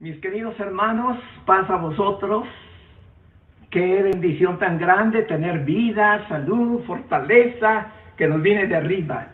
[0.00, 2.46] Mis queridos hermanos, paz a vosotros.
[3.68, 9.26] Qué bendición tan grande tener vida, salud, fortaleza que nos viene de arriba.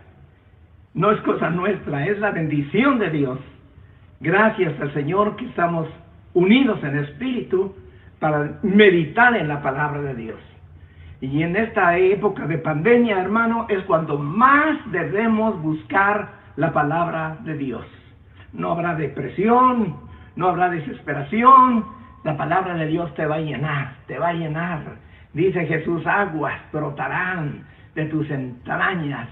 [0.95, 3.39] No es cosa nuestra, es la bendición de Dios.
[4.21, 5.87] Gracias al Señor que estamos
[6.33, 7.77] unidos en espíritu
[8.19, 10.41] para meditar en la palabra de Dios.
[11.21, 16.27] Y en esta época de pandemia, hermano, es cuando más debemos buscar
[16.57, 17.85] la palabra de Dios.
[18.55, 20.04] No habrá depresión,
[20.37, 21.85] no habrá desesperación,
[22.25, 24.97] la palabra de Dios te va a llenar, te va a llenar.
[25.33, 27.65] Dice Jesús, aguas brotarán
[27.95, 29.29] de tus entrañas,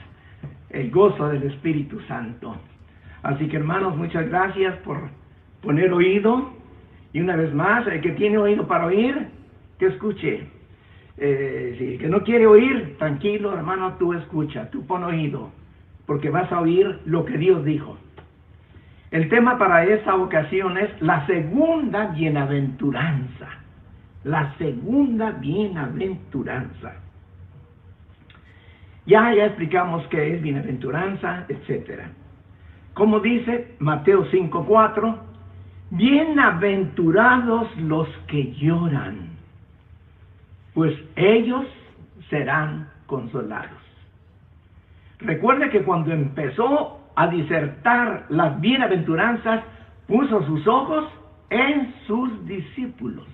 [0.71, 2.57] el gozo del Espíritu Santo.
[3.23, 4.99] Así que hermanos, muchas gracias por
[5.62, 6.53] poner oído.
[7.12, 9.29] Y una vez más, el que tiene oído para oír,
[9.79, 10.47] que escuche.
[11.19, 15.51] Eh, si el que no quiere oír, tranquilo hermano, tú escucha, tú pon oído,
[16.07, 17.98] porque vas a oír lo que Dios dijo.
[19.12, 23.47] El tema para esta ocasión es la segunda bienaventuranza.
[24.25, 26.95] La segunda bienaventuranza.
[29.05, 32.05] Ya, ya explicamos qué es bienaventuranza, etc.
[32.95, 35.17] Como dice Mateo 5.4,
[35.91, 39.28] bienaventurados los que lloran,
[40.72, 41.67] pues ellos
[42.31, 43.78] serán consolados.
[45.19, 49.63] Recuerde que cuando empezó a disertar las bienaventuranzas,
[50.07, 51.05] puso sus ojos
[51.51, 53.27] en sus discípulos.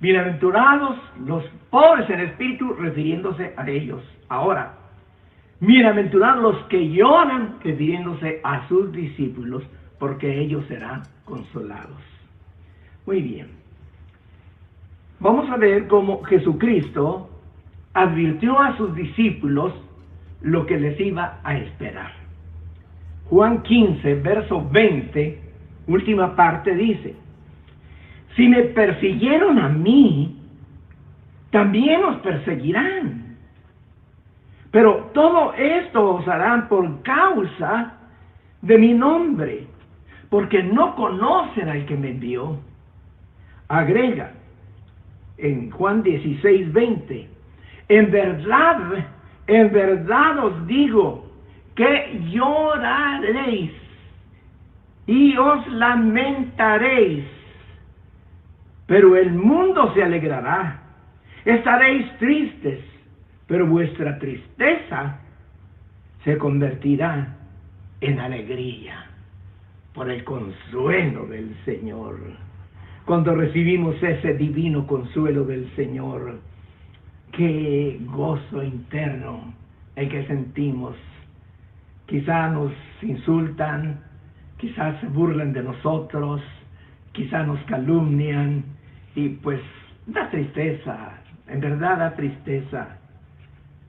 [0.00, 4.02] Bienaventurados los pobres en espíritu, refiriéndose a ellos.
[4.28, 4.74] Ahora,
[5.60, 9.62] bienaventurados los que lloran, refiriéndose a sus discípulos,
[9.98, 12.02] porque ellos serán consolados.
[13.06, 13.48] Muy bien.
[15.20, 17.30] Vamos a ver cómo Jesucristo
[17.94, 19.72] advirtió a sus discípulos
[20.42, 22.23] lo que les iba a esperar.
[23.30, 25.40] Juan 15, verso 20,
[25.86, 27.14] última parte dice,
[28.36, 30.36] si me persiguieron a mí,
[31.50, 33.36] también os perseguirán.
[34.70, 37.94] Pero todo esto os harán por causa
[38.60, 39.66] de mi nombre,
[40.30, 42.58] porque no conocen al que me envió.
[43.68, 44.32] Agrega
[45.38, 47.28] en Juan 16, 20,
[47.88, 49.06] en verdad,
[49.46, 51.23] en verdad os digo,
[51.74, 53.72] que lloraréis
[55.06, 57.24] y os lamentaréis,
[58.86, 60.80] pero el mundo se alegrará.
[61.44, 62.80] Estaréis tristes,
[63.46, 65.20] pero vuestra tristeza
[66.24, 67.36] se convertirá
[68.00, 69.06] en alegría
[69.92, 72.18] por el consuelo del Señor.
[73.04, 76.38] Cuando recibimos ese divino consuelo del Señor,
[77.32, 79.52] qué gozo interno
[79.96, 80.96] el que sentimos
[82.06, 82.72] Quizá nos
[83.02, 84.00] insultan,
[84.58, 86.42] quizás se burlen de nosotros,
[87.12, 88.64] quizá nos calumnian
[89.14, 89.60] y pues
[90.06, 92.98] da tristeza, en verdad da tristeza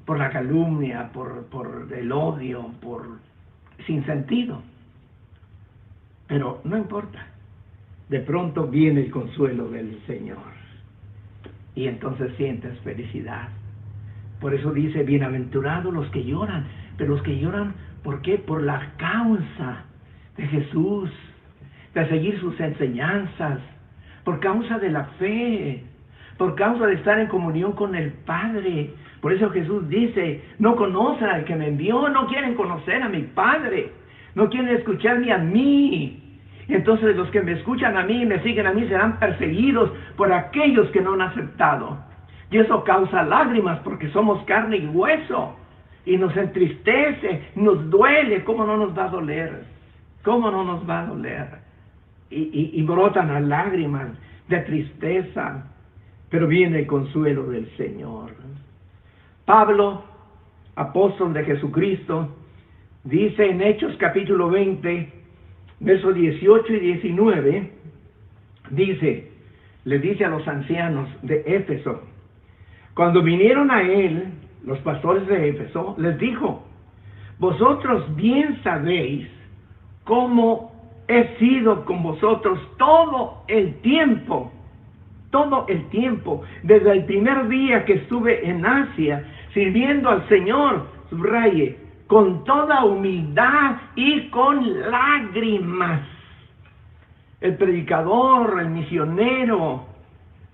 [0.06, 3.20] por la calumnia, por, por el odio, por
[3.86, 4.62] sin sentido.
[6.28, 7.28] Pero no importa,
[8.10, 10.56] de pronto viene el consuelo del Señor
[11.76, 13.50] y entonces sientes felicidad.
[14.40, 16.66] Por eso dice, bienaventurados los que lloran,
[16.98, 17.74] pero los que lloran
[18.06, 18.38] ¿Por qué?
[18.38, 19.84] Por la causa
[20.38, 21.10] de Jesús,
[21.96, 23.60] de seguir sus enseñanzas,
[24.24, 25.84] por causa de la fe,
[26.38, 28.94] por causa de estar en comunión con el Padre.
[29.22, 33.24] Por eso Jesús dice, no conocen al que me envió, no quieren conocer a mi
[33.24, 33.92] Padre,
[34.36, 36.40] no quieren escucharme a mí.
[36.68, 40.32] Entonces los que me escuchan a mí y me siguen a mí serán perseguidos por
[40.32, 41.98] aquellos que no han aceptado.
[42.52, 45.56] Y eso causa lágrimas porque somos carne y hueso
[46.06, 49.64] y nos entristece, nos duele, ¿cómo no nos va a doler?
[50.24, 51.48] ¿Cómo no nos va a doler?
[52.30, 54.08] Y, brotan las lágrimas
[54.48, 55.72] de tristeza,
[56.30, 58.32] pero viene el consuelo del Señor.
[59.46, 60.04] Pablo,
[60.76, 62.36] apóstol de Jesucristo,
[63.04, 65.14] dice en Hechos capítulo 20,
[65.80, 67.72] versos 18 y 19,
[68.72, 69.32] dice,
[69.86, 72.02] le dice a los ancianos de Éfeso,
[72.96, 74.34] cuando vinieron a él,
[74.66, 76.64] los pastores de Éfeso, les dijo,
[77.40, 79.28] vosotros bien sabéis
[80.04, 80.72] cómo
[81.08, 84.52] he sido con vosotros todo el tiempo,
[85.30, 89.24] todo el tiempo, desde el primer día que estuve en Asia,
[89.54, 91.78] sirviendo al Señor, subraye,
[92.08, 96.02] con toda humildad y con lágrimas.
[97.42, 99.86] El predicador, el misionero,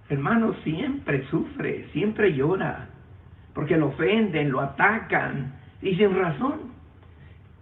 [0.10, 2.91] hermano, siempre sufre, siempre llora
[3.54, 6.72] porque lo ofenden, lo atacan y sin razón.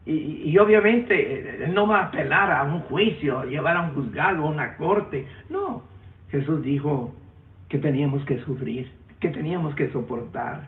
[0.05, 4.49] Y, obviamente eh, no va a apelar a un juicio, llevar a un juzgado, a
[4.49, 5.27] una corte.
[5.49, 5.83] No,
[6.31, 7.13] Jesús dijo
[7.67, 8.89] que teníamos que sufrir,
[9.19, 10.63] que teníamos que soportar,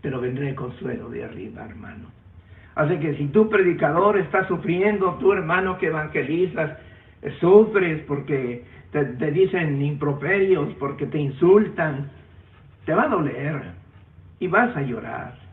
[0.00, 2.06] pero vendré el consuelo de arriba, hermano.
[2.76, 6.78] Así que si tu predicador está sufriendo, tu hermano que evangelizas,
[7.22, 12.10] eh, sufres porque te, te dicen improperios, porque te insultan,
[12.84, 13.77] te va a doler
[14.40, 15.48] y vas a llorar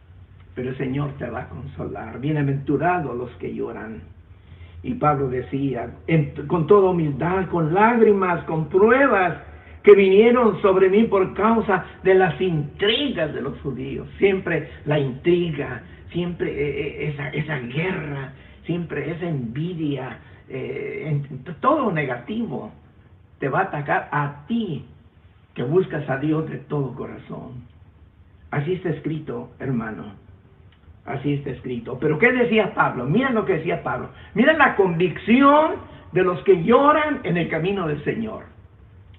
[0.55, 2.19] pero el Señor te va a consolar.
[2.19, 4.01] Bienaventurados los que lloran.
[4.81, 5.91] Y Pablo decía,
[6.47, 9.37] con toda humildad, con lágrimas, con pruebas
[9.83, 14.07] que vinieron sobre mí por causa de las intrigas de los judíos.
[14.17, 18.33] Siempre la intriga, siempre eh, eh, esa, guerra,
[18.65, 21.21] siempre esa envidia, eh,
[21.59, 22.71] todo negativo
[23.39, 24.85] te va a atacar a ti
[25.53, 27.74] que buscas a Dios de todo corazón.
[28.55, 30.13] Así está escrito, hermano.
[31.05, 31.97] Así está escrito.
[31.99, 33.03] Pero ¿qué decía Pablo?
[33.03, 34.11] Mira lo que decía Pablo.
[34.33, 35.73] Mira la convicción
[36.13, 38.43] de los que lloran en el camino del Señor.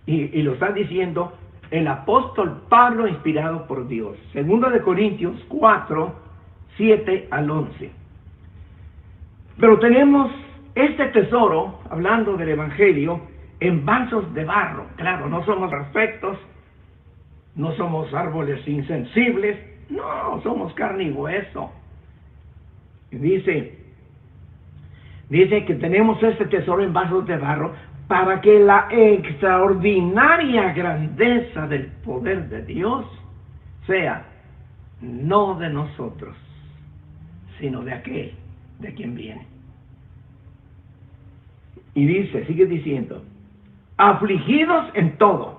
[0.06, 1.34] Y, lo está diciendo
[1.70, 4.16] el apóstol Pablo inspirado por Dios.
[4.32, 6.14] Segundo de Corintios 4,
[6.78, 7.90] 7 al 11.
[9.60, 10.32] Pero tenemos
[10.74, 13.20] este tesoro, hablando del Evangelio,
[13.60, 14.86] en vasos de barro.
[14.96, 16.38] Claro, no somos perfectos,
[17.56, 19.58] no somos árboles insensibles,
[19.90, 21.72] no, somos carne y hueso.
[23.10, 23.78] Dice,
[25.30, 27.72] dice que tenemos este tesoro en vasos de barro
[28.08, 33.06] para que la extraordinaria grandeza del poder de Dios
[33.86, 34.26] sea
[35.00, 36.36] no de nosotros,
[37.58, 38.32] sino de aquel
[38.78, 39.46] de quien viene.
[41.94, 43.24] Y dice, sigue diciendo,
[43.96, 45.55] afligidos en todo.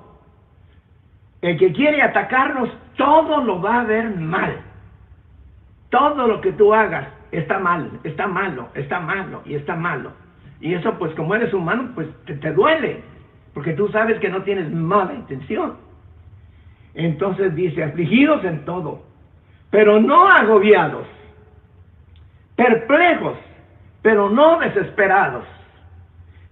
[1.48, 4.58] El que quiere atacarnos todo lo va a ver mal.
[5.90, 10.12] Todo lo que tú hagas está mal, está malo, está malo y está malo.
[10.60, 13.02] Y eso pues como eres humano pues te, te duele,
[13.54, 15.78] porque tú sabes que no tienes mala intención.
[16.94, 19.04] Entonces dice, afligidos en todo,
[19.70, 21.08] pero no agobiados,
[22.58, 23.38] perplejos,
[24.02, 25.46] pero no desesperados,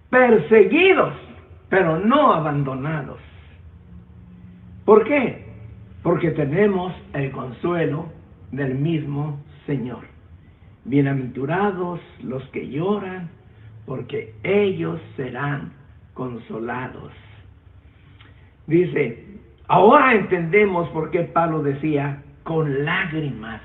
[0.09, 1.15] perseguidos,
[1.68, 3.19] pero no abandonados.
[4.86, 5.46] ¿Por qué?
[6.06, 8.06] porque tenemos el consuelo
[8.52, 10.04] del mismo Señor.
[10.84, 13.32] Bienaventurados los que lloran,
[13.88, 15.74] porque ellos serán
[16.14, 17.12] consolados.
[18.68, 19.26] Dice,
[19.68, 23.64] ahora entendemos por qué Pablo decía, con lágrimas,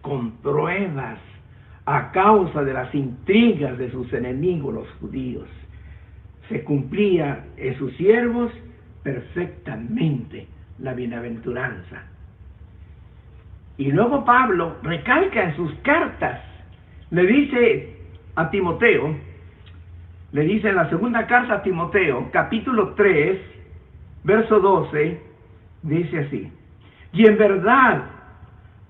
[0.00, 1.18] con pruebas,
[1.84, 5.50] a causa de las intrigas de sus enemigos los judíos.
[6.48, 8.50] Se cumplía en sus siervos
[9.02, 12.02] perfectamente la bienaventuranza.
[13.76, 16.40] Y luego Pablo recalca en sus cartas,
[17.10, 17.96] le dice
[18.36, 19.16] a Timoteo,
[20.32, 23.40] le dice en la segunda carta a Timoteo, capítulo 3,
[24.24, 25.20] verso 12,
[25.82, 26.52] dice así,
[27.12, 28.04] y en verdad,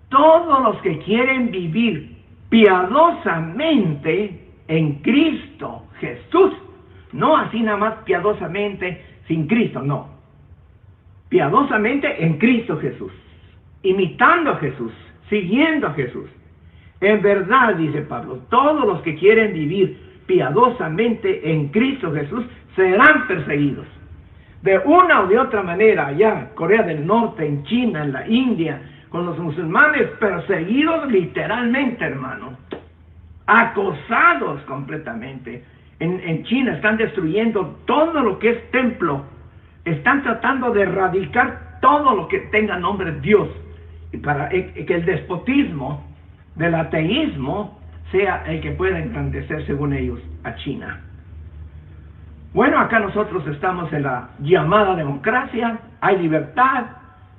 [0.08, 2.16] todos los que quieren vivir
[2.48, 6.52] piadosamente en Cristo Jesús,
[7.12, 10.13] no así nada más piadosamente sin Cristo, no,
[11.34, 13.10] piadosamente en Cristo Jesús,
[13.82, 14.92] imitando a Jesús,
[15.28, 16.31] siguiendo a Jesús.
[17.00, 22.44] En verdad, dice Pablo, todos los que quieren vivir piadosamente en Cristo Jesús
[22.76, 23.84] serán perseguidos.
[24.62, 28.80] De una o de otra manera, allá, Corea del Norte, en China, en la India,
[29.09, 32.56] con los musulmanes perseguidos literalmente, hermano,
[33.47, 35.64] acosados completamente.
[35.99, 39.35] En, en China están destruyendo todo lo que es templo
[39.85, 43.49] están tratando de erradicar todo lo que tenga nombre de Dios.
[44.12, 46.05] Y para que el despotismo
[46.55, 47.79] del ateísmo
[48.11, 51.00] sea el que pueda engrandecer según ellos a China.
[52.53, 56.85] Bueno, acá nosotros estamos en la llamada democracia, hay libertad,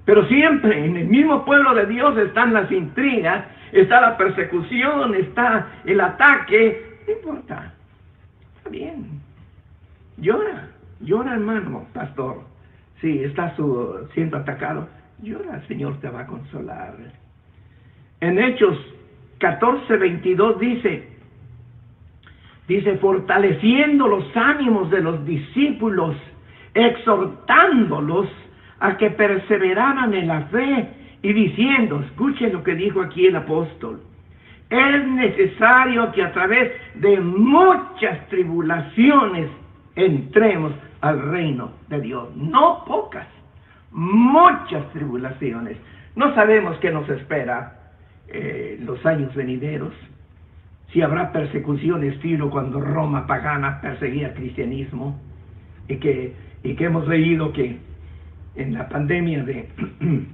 [0.04, 5.68] pero siempre en el mismo pueblo de Dios están las intrigas, está la persecución, está
[5.86, 7.72] el ataque, no importa,
[8.58, 9.22] está bien,
[10.18, 10.68] llora,
[11.02, 12.42] Llora, hermano, pastor.
[13.02, 13.54] Si estás
[14.14, 14.88] siendo atacado,
[15.22, 16.96] llora, el Señor te va a consolar.
[18.22, 18.78] En Hechos
[19.40, 21.10] 14, 22 dice,
[22.68, 26.16] dice, fortaleciendo los ánimos de los discípulos,
[26.74, 28.28] exhortándolos
[28.80, 30.90] a que perseveraran en la fe
[31.22, 34.02] y diciendo, escuchen lo que dijo aquí el apóstol,
[34.70, 39.50] es necesario que a través de muchas tribulaciones
[39.96, 42.36] entremos al reino de Dios.
[42.36, 43.28] No pocas,
[43.92, 45.78] muchas tribulaciones.
[46.16, 47.92] No sabemos qué nos espera
[48.28, 49.94] eh, los años venideros.
[50.92, 55.20] si habrá persecución estilo cuando Roma pagana perseguía al cristianismo
[55.90, 56.34] y que,
[56.64, 57.80] y que hemos leído que
[58.56, 59.70] en la pandemia de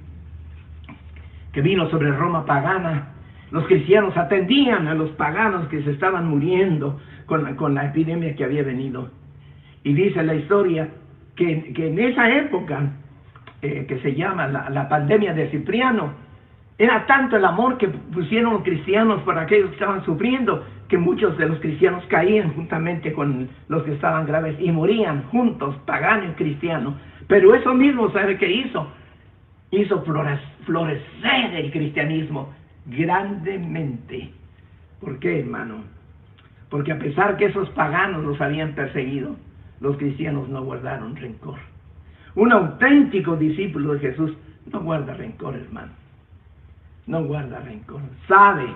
[1.52, 3.08] que vino sobre Roma pagana,
[3.50, 8.44] los cristianos atendían a los paganos que se estaban muriendo con con la epidemia que
[8.44, 9.10] había venido.
[9.84, 10.88] Y dice la historia
[11.36, 12.92] que, que en esa época,
[13.62, 16.12] eh, que se llama la, la pandemia de Cipriano,
[16.78, 21.36] era tanto el amor que pusieron los cristianos para aquellos que estaban sufriendo, que muchos
[21.38, 26.32] de los cristianos caían juntamente con los que estaban graves y morían juntos, pagano y
[26.34, 26.96] cristiano.
[27.28, 28.90] Pero eso mismo, ¿sabe qué hizo?
[29.70, 30.02] Hizo
[30.64, 32.52] florecer el cristianismo
[32.86, 34.30] grandemente.
[35.00, 35.84] ¿Por qué, hermano?
[36.68, 39.36] Porque a pesar que esos paganos los habían perseguido,
[39.82, 41.58] los cristianos no guardaron rencor.
[42.34, 44.32] Un auténtico discípulo de Jesús
[44.72, 45.92] no guarda rencor, hermano.
[47.06, 48.00] No guarda rencor.
[48.28, 48.66] Sabe,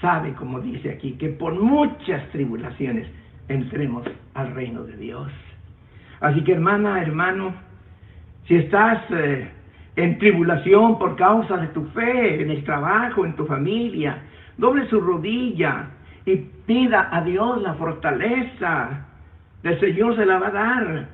[0.00, 3.06] sabe, como dice aquí, que por muchas tribulaciones
[3.48, 5.30] entremos al reino de Dios.
[6.20, 7.54] Así que hermana, hermano,
[8.48, 9.48] si estás eh,
[9.96, 14.22] en tribulación por causa de tu fe, en el trabajo, en tu familia,
[14.56, 15.90] doble su rodilla
[16.24, 16.36] y
[16.66, 19.06] pida a Dios la fortaleza.
[19.62, 21.08] El Señor se la va a dar,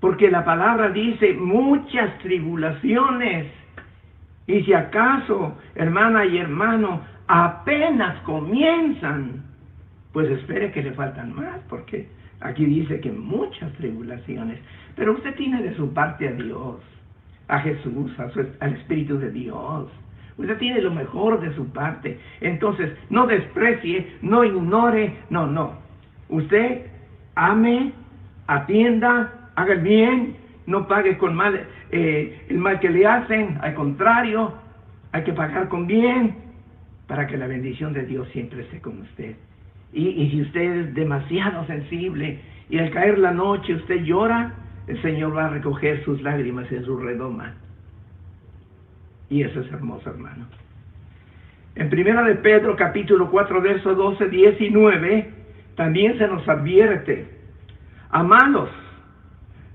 [0.00, 3.46] porque la palabra dice muchas tribulaciones.
[4.46, 9.44] Y si acaso, hermana y hermano, apenas comienzan,
[10.12, 12.08] pues espere que le faltan más, porque
[12.40, 14.58] aquí dice que muchas tribulaciones.
[14.96, 16.80] Pero usted tiene de su parte a Dios
[17.50, 18.12] a Jesús,
[18.60, 19.90] al Espíritu de Dios.
[20.38, 22.18] Usted tiene lo mejor de su parte.
[22.40, 25.74] Entonces, no desprecie, no ignore, no, no.
[26.28, 26.86] Usted
[27.40, 27.92] ame,
[28.46, 33.58] atienda, haga el bien, no pague con mal eh, el mal que le hacen.
[33.62, 34.52] Al contrario,
[35.12, 36.36] hay que pagar con bien
[37.06, 39.34] para que la bendición de Dios siempre esté con usted.
[39.92, 44.52] Y, y si usted es demasiado sensible y al caer la noche usted llora,
[44.86, 47.54] el Señor va a recoger sus lágrimas en su redoma.
[49.30, 50.46] Y eso es hermoso, hermano.
[51.76, 55.29] En primera de Pedro, capítulo 4, verso 12, 19,
[55.80, 57.26] también se nos advierte,
[58.10, 58.68] amados,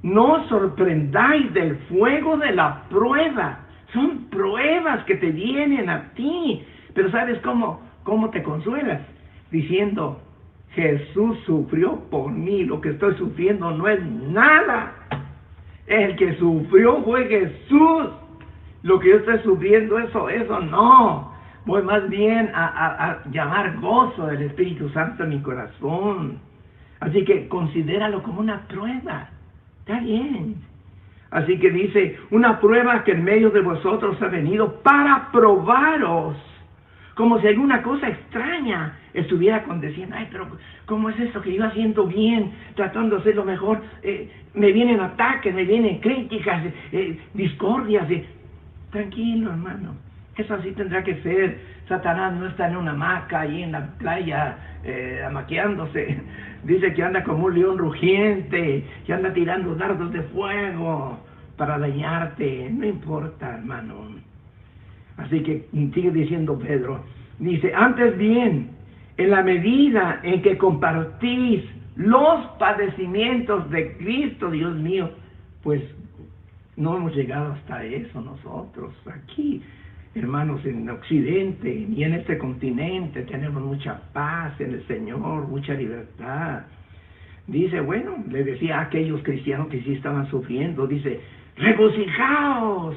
[0.04, 3.62] no os sorprendáis del fuego de la prueba.
[3.92, 6.64] Son pruebas que te vienen a ti.
[6.94, 9.02] Pero ¿sabes cómo, cómo te consuelas?
[9.50, 10.22] Diciendo,
[10.76, 14.94] Jesús sufrió por mí, lo que estoy sufriendo no es nada.
[15.88, 18.10] El que sufrió fue Jesús.
[18.84, 21.35] Lo que yo estoy sufriendo, eso, eso no.
[21.66, 26.40] Voy más bien a, llamar gozo del Espíritu Santo en mi corazón.
[27.00, 29.30] Así que considéralo como una prueba.
[29.80, 30.56] Está bien.
[31.32, 36.36] Así que dice, una prueba que en medio de vosotros ha venido para probaros
[37.16, 40.16] como si alguna cosa extraña estuviera aconteciendo.
[40.18, 40.48] Ay, pero
[40.86, 43.82] ¿cómo es esto que yo haciendo bien, tratando de hacer lo mejor?
[44.04, 48.08] Eh, me vienen ataques, me vienen críticas, eh, discordias.
[48.92, 49.96] Tranquilo, hermano.
[50.38, 51.60] Eso así tendrá que ser.
[51.88, 56.18] Satanás no está en una hamaca ahí en la playa eh, amaqueándose.
[56.64, 61.20] Dice que anda como un león rugiente, que anda tirando dardos de fuego
[61.58, 62.70] para dañarte.
[62.72, 64.16] No importa, hermano.
[65.18, 67.02] Así que sigue diciendo Pedro,
[67.40, 68.72] dice, antes bien,
[69.18, 71.64] en la medida en que compartís
[71.96, 75.10] los padecimientos de Cristo, Dios mío,
[75.64, 75.82] pues
[76.76, 79.64] no hemos llegado hasta eso nosotros aquí,
[80.16, 86.64] hermanos, en Occidente y en este continente tenemos mucha paz en el Señor, mucha libertad.
[87.48, 91.20] Dice, bueno, le decía a aquellos cristianos que sí estaban sufriendo, dice,
[91.58, 92.96] regocijaos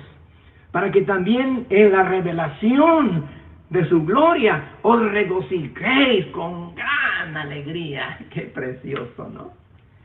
[0.70, 3.24] para que también en la revelación
[3.70, 8.18] de su gloria os regocijéis con gran alegría.
[8.30, 9.52] Qué precioso, ¿no?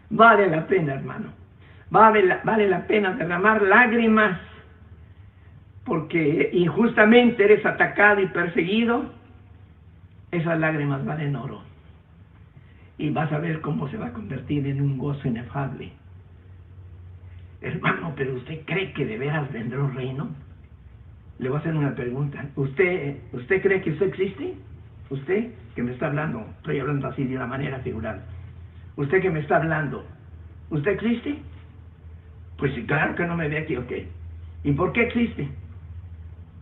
[0.09, 1.27] Vale la pena, hermano.
[1.89, 4.39] Vale la, vale la pena derramar lágrimas
[5.85, 9.11] porque injustamente eres atacado y perseguido.
[10.31, 11.61] Esas lágrimas valen oro.
[12.97, 15.91] Y vas a ver cómo se va a convertir en un gozo inefable.
[17.61, 20.29] Hermano, pero usted cree que de veras vendrá un reino?
[21.39, 22.45] le voy a hacer una pregunta.
[22.55, 24.53] ¿Usted, ¿Usted cree que usted existe?
[25.09, 26.45] ¿Usted que me está hablando?
[26.57, 28.23] Estoy hablando así de una manera figural.
[28.95, 30.05] ¿Usted que me está hablando?
[30.69, 31.37] ¿Usted existe?
[32.57, 33.91] Pues claro que no me ve aquí, ok.
[34.63, 35.49] ¿Y por qué existe?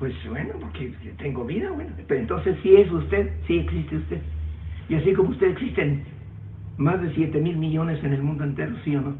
[0.01, 1.91] Pues bueno, porque tengo vida, bueno.
[2.08, 4.20] Pero entonces si es usted, sí existe usted.
[4.89, 6.03] Y así como usted existen
[6.77, 9.15] más de 7 mil millones en el mundo entero, ¿sí o no?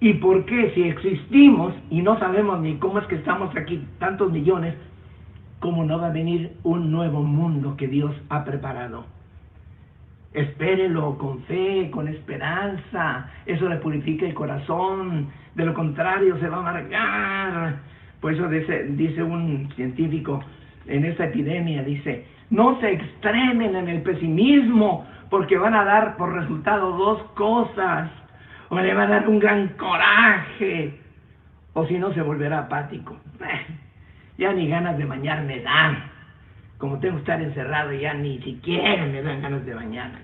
[0.00, 4.30] ¿Y por qué si existimos y no sabemos ni cómo es que estamos aquí tantos
[4.30, 4.74] millones,
[5.60, 9.06] cómo no va a venir un nuevo mundo que Dios ha preparado?
[10.34, 13.30] Espérelo con fe, con esperanza.
[13.46, 15.28] Eso le purifica el corazón.
[15.54, 17.97] De lo contrario, se va a amargar.
[18.20, 20.42] Por eso dice, un científico
[20.86, 26.32] en esta epidemia, dice, no se extremen en el pesimismo, porque van a dar por
[26.32, 28.10] resultado dos cosas.
[28.70, 31.00] O le va a dar un gran coraje,
[31.72, 33.16] o si no se volverá apático.
[33.40, 33.66] Eh,
[34.36, 36.04] ya ni ganas de bañarme dan.
[36.76, 40.20] Como tengo que estar encerrado, ya ni siquiera me dan ganas de bañarme.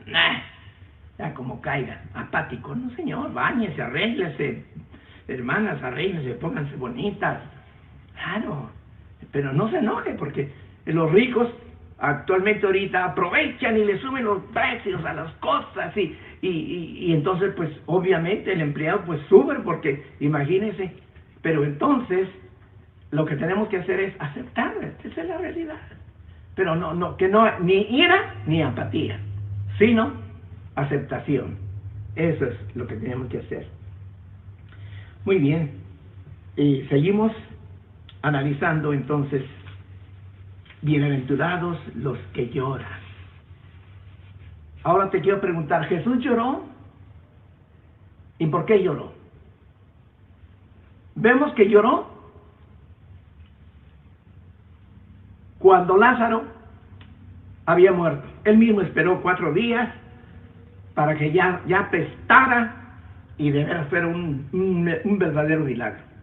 [1.18, 2.74] ya como caiga, apático.
[2.74, 4.64] No, señor, bañese, arréglese.
[5.26, 7.40] Hermanas, arréglese, pónganse bonitas.
[8.14, 8.70] Claro,
[9.32, 10.50] pero no se enoje porque
[10.86, 11.48] los ricos
[11.98, 17.70] actualmente ahorita aprovechan y le suben los precios a las cosas y, y, entonces pues
[17.86, 20.92] obviamente el empleado pues sube porque imagínense,
[21.42, 22.28] pero entonces
[23.10, 25.80] lo que tenemos que hacer es aceptar, esa es la realidad.
[26.56, 29.18] Pero no, no, que no, ni ira ni apatía,
[29.78, 30.12] sino
[30.74, 31.56] aceptación.
[32.16, 33.66] Eso es lo que tenemos que hacer.
[35.24, 35.72] Muy bien.
[36.56, 37.32] Y seguimos
[38.24, 39.44] analizando entonces,
[40.80, 42.88] bienaventurados los que lloran.
[44.82, 46.64] Ahora te quiero preguntar, ¿Jesús lloró?
[48.38, 49.12] ¿Y por qué lloró?
[51.16, 52.08] Vemos que lloró
[55.58, 56.44] cuando Lázaro
[57.66, 58.26] había muerto.
[58.44, 59.90] Él mismo esperó cuatro días
[60.94, 62.74] para que ya, ya pestara
[63.36, 64.48] y debiera ser un,
[65.04, 66.13] un verdadero milagro.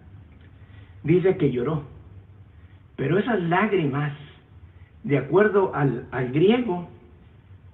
[1.03, 1.83] Dice que lloró.
[2.95, 4.13] Pero esas lágrimas,
[5.03, 6.87] de acuerdo al, al griego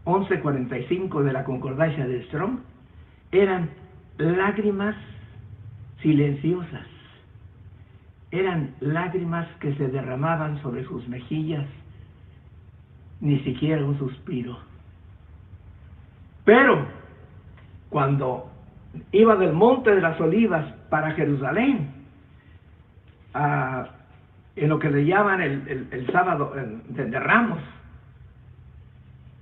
[0.05, 2.59] 1145 de la concordancia de Strong,
[3.31, 3.69] eran
[4.17, 4.95] lágrimas
[6.01, 6.87] silenciosas.
[8.31, 11.65] Eran lágrimas que se derramaban sobre sus mejillas,
[13.19, 14.57] ni siquiera un suspiro.
[16.45, 16.85] Pero
[17.89, 18.49] cuando
[19.11, 21.96] iba del monte de las olivas para Jerusalén,
[24.55, 26.53] en lo que le llaman el, sábado
[26.89, 27.59] de, Ramos.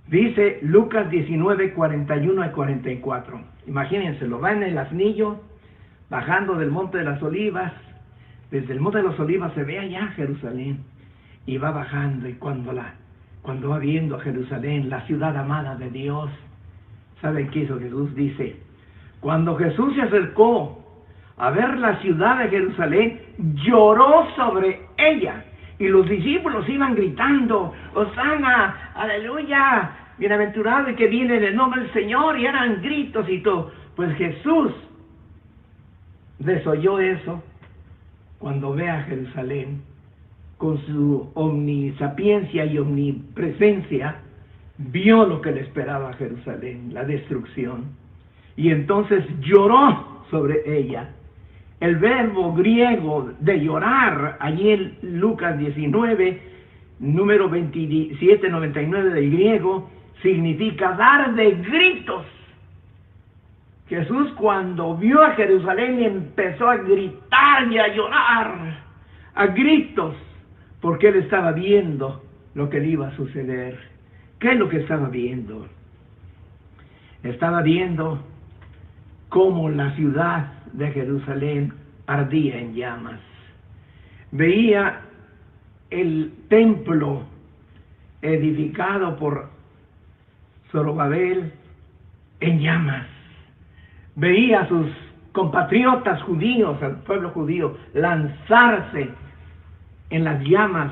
[0.08, 3.42] Dice Lucas 19, 41 y 44.
[3.68, 5.42] Imagínense, lo va en el asnillo,
[6.10, 7.74] bajando del monte de las olivas.
[8.52, 10.84] Desde el monte de las olivas se ve allá Jerusalén.
[11.48, 12.96] Y va bajando y cuando, la,
[13.42, 16.30] cuando va viendo a Jerusalén, la ciudad amada de Dios,
[17.22, 18.14] ¿saben qué hizo Jesús?
[18.16, 18.58] Dice,
[19.20, 20.84] cuando Jesús se acercó
[21.38, 25.46] a ver la ciudad de Jerusalén, lloró sobre ella.
[25.78, 32.40] Y los discípulos iban gritando, Osana, aleluya, bienaventurado que viene en el nombre del Señor,
[32.40, 33.72] y eran gritos y todo.
[33.96, 34.72] Pues Jesús
[36.40, 37.44] desoyó eso
[38.40, 39.82] cuando ve a Jerusalén
[40.58, 44.22] con su omnisapiencia y omnipresencia,
[44.78, 47.86] vio lo que le esperaba a Jerusalén, la destrucción.
[48.56, 51.10] Y entonces lloró sobre ella
[51.80, 56.42] el verbo griego de llorar, allí en Lucas 19,
[57.00, 59.90] número 2799 del griego,
[60.22, 62.26] significa dar de gritos.
[63.88, 68.80] Jesús cuando vio a Jerusalén empezó a gritar y a llorar,
[69.36, 70.16] a gritos,
[70.82, 72.24] porque él estaba viendo
[72.56, 73.78] lo que le iba a suceder.
[74.40, 75.68] ¿Qué es lo que estaba viendo?
[77.22, 78.24] Estaba viendo
[79.30, 81.74] cómo la ciudad de Jerusalén
[82.08, 83.20] ardía en llamas.
[84.32, 85.02] Veía
[85.90, 87.24] el templo
[88.22, 89.50] edificado por
[90.72, 91.54] Zorobabel
[92.40, 93.08] en llamas.
[94.16, 94.88] Veía a sus
[95.32, 99.10] compatriotas judíos, al pueblo judío, lanzarse
[100.10, 100.92] en las llamas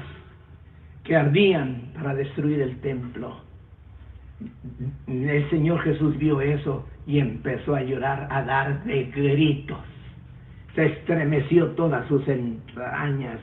[1.03, 3.41] que ardían para destruir el templo.
[5.07, 9.77] El Señor Jesús vio eso y empezó a llorar, a dar de gritos.
[10.75, 13.39] Se estremeció todas sus entrañas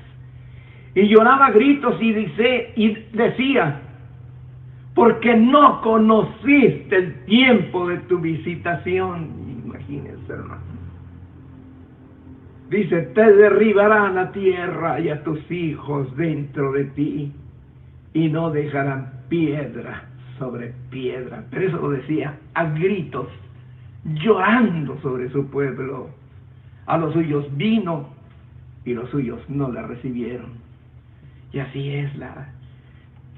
[0.95, 3.81] y lloraba gritos y, dice, y decía,
[4.95, 9.31] porque no conociste el tiempo de tu visitación.
[9.65, 10.63] Imagínense, hermano.
[12.71, 17.33] Dice, te derribarán la tierra y a tus hijos dentro de ti
[18.13, 20.10] y no dejarán piedra
[20.41, 21.45] sobre piedra.
[21.51, 23.29] Pero eso lo decía a gritos,
[24.05, 26.11] llorando sobre su pueblo.
[26.87, 28.09] A los suyos vino
[28.85, 30.55] y los suyos no la recibieron.
[31.53, 32.49] Y así es la,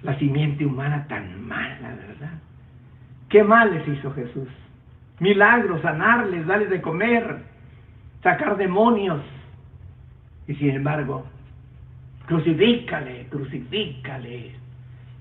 [0.03, 2.38] la simiente humana tan mala, ¿verdad?
[3.29, 4.49] ¿Qué mal les hizo Jesús?
[5.19, 7.43] Milagros, sanarles, darles de comer,
[8.23, 9.21] sacar demonios.
[10.47, 11.27] Y sin embargo,
[12.27, 14.62] crucifícale, crucifícale,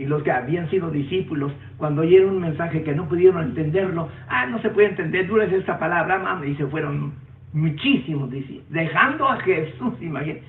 [0.02, 4.48] Y los que habían sido discípulos, cuando oyeron un mensaje que no pudieron entenderlo, ah,
[4.48, 7.14] no se puede entender, dura es esta palabra, mamá, y se fueron
[7.54, 10.42] muchísimos discípulos, dejando a Jesús, imagínate.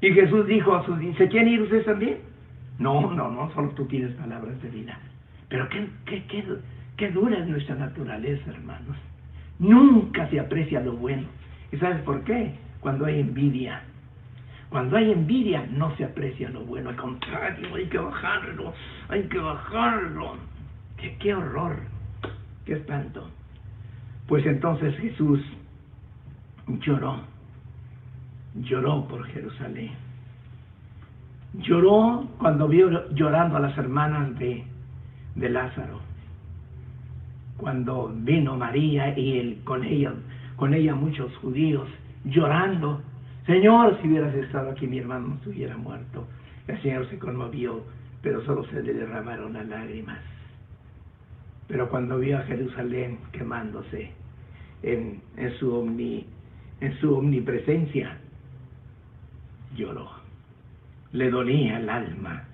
[0.00, 2.16] Y Jesús dijo a sus discípulos, ¿se quieren ir ustedes también?
[2.78, 4.98] No, no, no, solo tú tienes palabras de vida.
[5.50, 6.42] Pero qué, qué, qué,
[6.96, 8.96] qué dura es nuestra naturaleza, hermanos.
[9.58, 11.24] Nunca se aprecia lo bueno.
[11.72, 12.54] ¿Y sabes por qué?
[12.80, 13.82] Cuando hay envidia.
[14.74, 18.74] Cuando hay envidia no se aprecia lo bueno, al contrario, hay que bajarlo,
[19.08, 20.34] hay que bajarlo.
[21.20, 21.76] Qué, horror,
[22.64, 23.30] qué espanto.
[24.26, 25.38] Pues entonces Jesús
[26.66, 27.20] lloró,
[28.62, 29.92] lloró por Jerusalén.
[31.52, 34.64] Lloró cuando vio llorando a las hermanas de,
[35.36, 36.00] de Lázaro.
[37.58, 39.82] Cuando vino María y él, con
[40.56, 41.88] con ella muchos judíos
[42.24, 43.00] llorando
[43.46, 46.26] Señor, si hubieras estado aquí, mi hermano no estuviera muerto.
[46.66, 47.84] El Señor se conmovió,
[48.22, 50.18] pero solo se le derramaron las lágrimas.
[51.68, 54.12] Pero cuando vio a Jerusalén quemándose
[54.82, 55.20] en,
[55.58, 56.26] su, omni,
[56.80, 58.16] en su omnipresencia,
[59.76, 60.10] lloró.
[61.12, 62.44] Le dolía el alma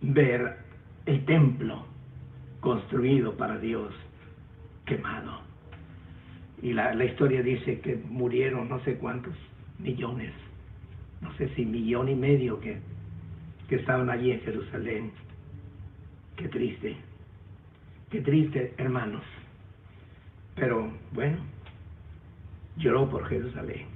[0.00, 0.56] ver
[1.06, 1.86] el templo
[2.58, 3.94] construido para Dios
[4.84, 5.42] quemado.
[6.60, 9.34] Y la historia dice que murieron no sé cuántos
[9.82, 10.32] millones,
[11.20, 12.78] no sé si millón y medio que,
[13.68, 15.12] que estaban allí en Jerusalén.
[16.36, 16.96] Qué triste,
[18.10, 19.22] qué triste, hermanos.
[20.54, 21.38] Pero bueno,
[22.76, 23.86] lloró por Jerusalén.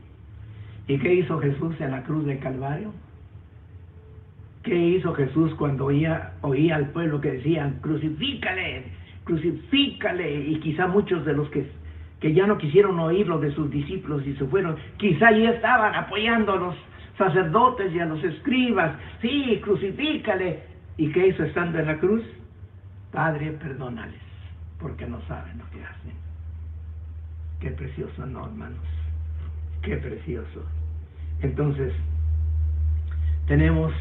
[0.89, 2.93] ¿Y qué hizo Jesús en la cruz del Calvario?
[4.63, 8.85] ¿Qué hizo Jesús cuando oía, oía al pueblo que decían, crucifícale,
[9.25, 10.49] crucifícale?
[10.49, 11.69] Y quizá muchos de los que
[12.21, 14.77] que ya no quisieron oírlo de sus discípulos y se fueron.
[14.97, 16.77] Quizá ya estaban apoyando a los
[17.19, 18.97] sacerdotes y a los escribas.
[19.21, 20.63] Sí, crucifícale.
[20.97, 22.23] ¿Y qué hizo estando en la cruz?
[23.13, 24.21] Padre, perdónales,
[24.81, 26.13] porque no saben lo que hacen.
[27.61, 28.85] Qué precioso, ¿no, hermanos?
[29.83, 30.65] Qué precioso.
[31.43, 31.93] Entonces,
[33.47, 33.93] tenemos,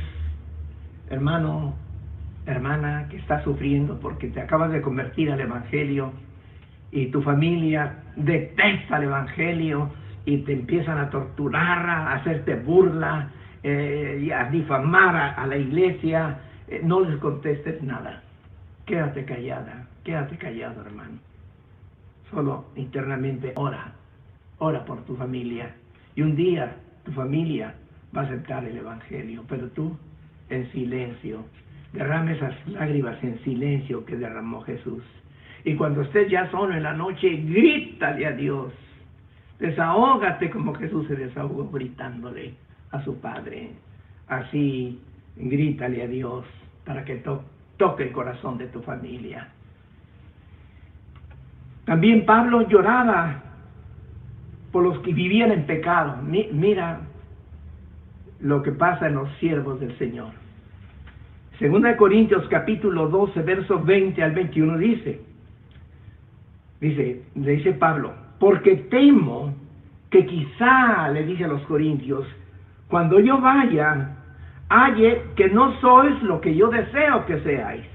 [1.10, 1.76] hermano,
[2.46, 6.14] hermana, que está sufriendo porque te acabas de convertir al Evangelio
[6.96, 9.90] y tu familia detesta el Evangelio
[10.26, 13.30] y te empiezan a torturar, a hacerte burla,
[13.64, 18.24] eh, y a difamar a, la iglesia, eh, no les contestes nada.
[18.86, 21.20] Quédate callada, quédate callado, hermano.
[22.32, 23.92] Solo internamente ora,
[24.60, 25.76] ora por tu familia.
[26.16, 27.76] Y un día tu familia
[28.16, 29.98] va a aceptar el Evangelio, pero tú
[30.50, 31.44] en silencio.
[31.92, 35.04] Derrame esas lágrimas en silencio que derramó Jesús.
[35.66, 38.72] Y cuando estés ya solo en la noche, grítale a Dios.
[39.60, 42.54] Desahógate como Jesús se desahogó gritándole
[42.92, 43.72] a su Padre.
[44.28, 45.02] Así,
[45.36, 46.46] grítale a Dios
[46.86, 47.24] para que
[47.78, 49.50] toque el corazón de tu familia.
[51.86, 53.42] También Pablo lloraba
[54.72, 56.22] por los que vivían en pecado.
[56.22, 57.02] mira
[58.40, 60.30] lo que pasa en los siervos del Señor.
[61.58, 65.22] Segunda de Corintios capítulo 12, versos 20 al 21 dice,
[66.80, 69.54] Dice, le dice Pablo, porque temo
[70.10, 72.26] que quizá, le dice a los corintios,
[72.88, 74.16] cuando yo vaya,
[74.70, 77.86] halle que no sois lo que yo deseo que seáis.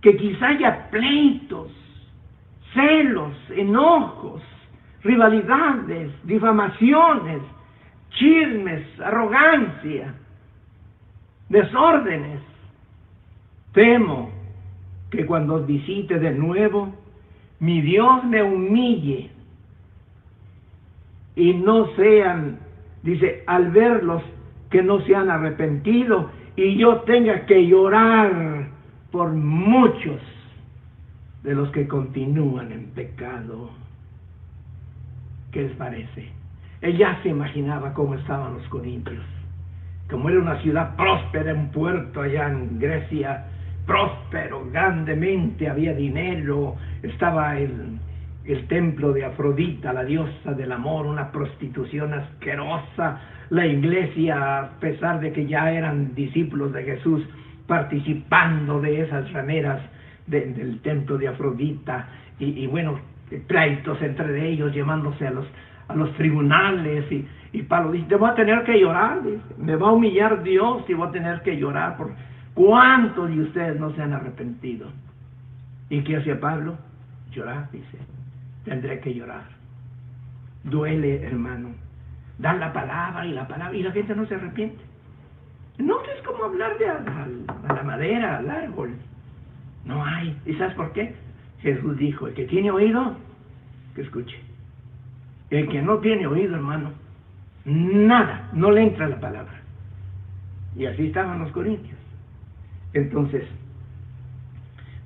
[0.00, 1.70] Que quizá haya pleitos,
[2.72, 4.42] celos, enojos,
[5.02, 7.42] rivalidades, difamaciones,
[8.10, 10.14] chismes, arrogancia,
[11.48, 12.40] desórdenes.
[13.72, 14.30] Temo
[15.10, 16.94] que cuando os visite de nuevo,
[17.60, 19.30] mi Dios me humille
[21.36, 22.58] y no sean,
[23.02, 24.22] dice, al verlos
[24.70, 28.68] que no se han arrepentido y yo tenga que llorar
[29.10, 30.20] por muchos
[31.42, 33.70] de los que continúan en pecado.
[35.52, 36.28] ¿Qué les parece?
[36.80, 39.24] Él ya se imaginaba cómo estaban los corintios.
[40.10, 43.46] Como era una ciudad próspera, un puerto allá en Grecia,
[43.88, 47.98] próspero, grandemente, había dinero, estaba el,
[48.44, 55.20] el templo de Afrodita, la diosa del amor, una prostitución asquerosa, la iglesia, a pesar
[55.20, 57.26] de que ya eran discípulos de Jesús,
[57.66, 59.80] participando de esas rameras
[60.26, 63.00] del templo de Afrodita, y, bueno,
[63.46, 65.46] pleitos entre ellos, llevándose a los,
[65.88, 69.22] a los tribunales, y, y Pablo dice, voy a tener que llorar,
[69.56, 72.10] me va a humillar Dios y voy a tener que llorar por
[72.58, 74.88] ¿Cuántos de ustedes no se han arrepentido?
[75.90, 76.76] ¿Y qué hacía Pablo?
[77.30, 77.98] Llorar, dice.
[78.64, 79.44] Tendré que llorar.
[80.64, 81.68] Duele, hermano.
[82.38, 84.82] Dan la palabra y la palabra y la gente no se arrepiente.
[85.78, 87.28] No es como hablar de a,
[87.68, 88.90] a la madera, al árbol.
[89.84, 90.36] No hay.
[90.44, 91.14] ¿Y sabes por qué?
[91.60, 93.18] Jesús dijo, el que tiene oído,
[93.94, 94.36] que escuche.
[95.50, 96.90] El que no tiene oído, hermano,
[97.64, 99.60] nada, no le entra la palabra.
[100.74, 101.97] Y así estaban los corintios.
[102.94, 103.44] Entonces,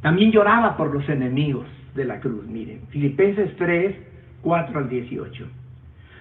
[0.00, 2.44] también lloraba por los enemigos de la cruz.
[2.46, 3.96] Miren, Filipenses 3,
[4.42, 5.46] 4 al 18.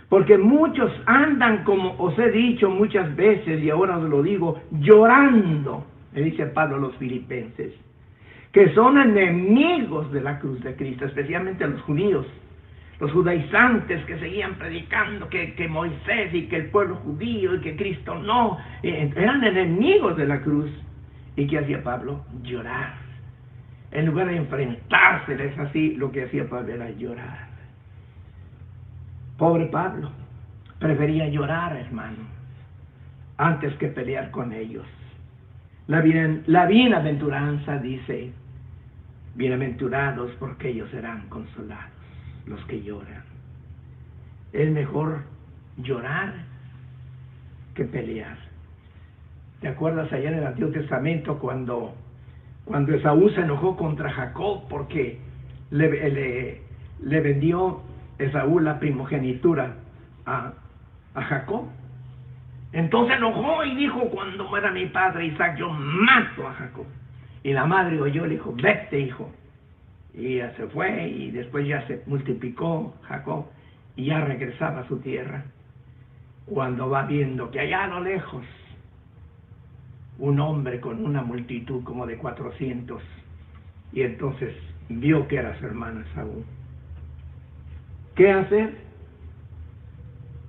[0.09, 5.85] Porque muchos andan, como os he dicho muchas veces, y ahora os lo digo, llorando,
[6.13, 7.73] le dice Pablo a los filipenses,
[8.51, 12.27] que son enemigos de la cruz de Cristo, especialmente los judíos,
[12.99, 17.75] los judaizantes que seguían predicando que, que Moisés y que el pueblo judío y que
[17.75, 20.69] Cristo no, eh, eran enemigos de la cruz.
[21.41, 22.23] ¿Y qué hacía Pablo?
[22.43, 22.93] Llorar.
[23.89, 27.47] En lugar de enfrentárseles así, lo que hacía Pablo era llorar.
[29.39, 30.11] Pobre Pablo,
[30.77, 32.27] prefería llorar, hermano,
[33.37, 34.85] antes que pelear con ellos.
[35.87, 38.31] La, bien, la bienaventuranza dice,
[39.33, 41.89] bienaventurados porque ellos serán consolados,
[42.45, 43.23] los que lloran.
[44.53, 45.23] Es mejor
[45.77, 46.35] llorar
[47.73, 48.50] que pelear.
[49.61, 51.93] ¿Te acuerdas allá en el Antiguo Testamento cuando,
[52.65, 55.19] cuando Esaú se enojó contra Jacob porque
[55.69, 56.59] le,
[56.99, 57.81] le, vendió
[58.17, 59.75] Esaú la primogenitura
[60.25, 60.53] a,
[61.13, 61.67] a Jacob?
[62.73, 66.85] Entonces enojó y dijo, cuando muera mi padre Isaac, yo mato a Jacob.
[67.43, 69.31] Y la madre oyó, le dijo, vete hijo.
[70.15, 73.45] Y ya se fue y después ya se multiplicó Jacob
[73.95, 75.43] y ya regresaba a su tierra.
[76.47, 78.43] Cuando va viendo que allá a lo lejos
[80.21, 83.01] un hombre con una multitud como de 400
[83.91, 84.53] y entonces
[84.87, 86.45] vio que era su hermano Saúl.
[88.15, 88.75] ¿Qué hacer?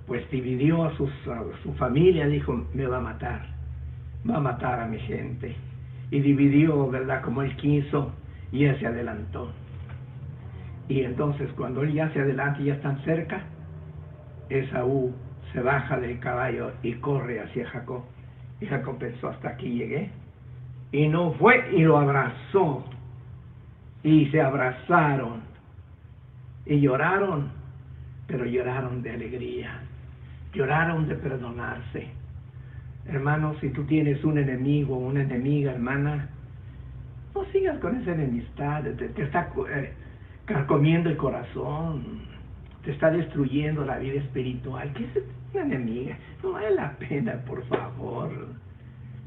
[0.05, 3.47] Pues dividió a, sus, a su familia, dijo, me va a matar,
[4.29, 5.55] va a matar a mi gente.
[6.11, 7.23] Y dividió, ¿verdad?
[7.23, 8.13] Como él quiso
[8.51, 9.51] y él se adelantó.
[10.87, 13.41] Y entonces cuando él ya se adelanta y ya están cerca,
[14.49, 15.15] Esaú
[15.51, 18.03] se baja del caballo y corre hacia Jacob.
[18.63, 18.97] Y Jacob
[19.29, 20.09] hasta aquí llegué.
[20.93, 22.85] Y no fue y lo abrazó.
[24.03, 25.41] Y se abrazaron.
[26.65, 27.51] Y lloraron,
[28.25, 29.81] pero lloraron de alegría.
[30.53, 32.07] Lloraron de perdonarse.
[33.05, 36.29] Hermano, si tú tienes un enemigo, una enemiga, hermana,
[37.35, 38.83] no sigas con esa enemistad.
[38.83, 39.91] Te, está eh,
[40.45, 42.21] carcomiendo el corazón.
[42.85, 44.93] Te está destruyendo la vida espiritual.
[44.93, 45.23] ¿Qué es
[45.61, 46.17] enemiga?
[46.43, 48.31] No vale la pena, por favor.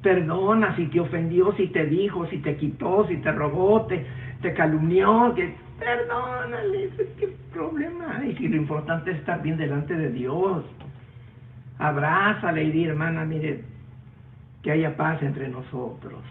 [0.03, 4.05] Perdona si te ofendió, si te dijo, si te quitó, si te robó, te,
[4.43, 5.35] te calumnió.
[5.35, 8.37] Que, perdónale, ¿qué problema hay?
[8.37, 10.65] Si lo importante es estar bien delante de Dios.
[11.79, 13.63] Abrázale hermana, mire,
[14.63, 16.23] que haya paz entre nosotros.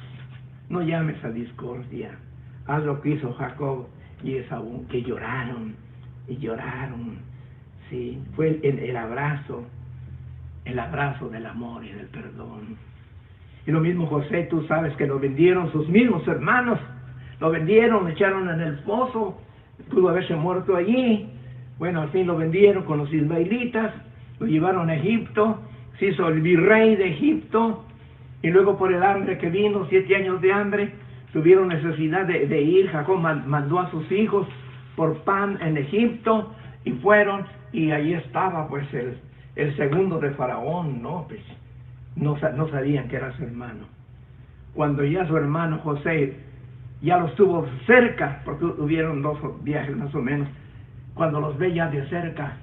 [0.70, 2.12] No llames a discordia.
[2.68, 3.88] Haz lo que hizo Jacob
[4.24, 5.76] y Esaú, que lloraron
[6.28, 7.18] y lloraron.
[7.90, 9.64] Sí, fue el abrazo
[10.66, 12.78] el abrazo del amor y del perdón.
[13.66, 16.80] Y lo mismo José, tú sabes que lo vendieron sus mismos hermanos,
[17.40, 19.40] lo vendieron, lo echaron en el pozo,
[19.90, 21.30] pudo haberse muerto allí.
[21.78, 23.94] Bueno, al fin lo vendieron con los ismaelitas,
[24.40, 25.62] lo llevaron a Egipto,
[26.00, 27.86] se hizo el virrey de Egipto,
[28.42, 30.94] y luego por el hambre que vino, siete años de hambre,
[31.34, 32.90] tuvieron necesidad de, de ir.
[32.90, 34.48] Jacob mandó a sus hijos
[34.96, 36.54] por pan en Egipto,
[36.86, 39.18] y fueron, y ahí estaba pues el,
[39.56, 41.42] el segundo de Faraón, no, pues
[42.16, 42.38] no,
[42.70, 43.86] sabían que era su hermano.
[44.74, 46.38] Cuando ya su hermano José
[47.02, 50.48] ya los tuvo cerca, porque hubieron dos viajes más o menos,
[51.14, 52.58] cuando los ve ya de cerca,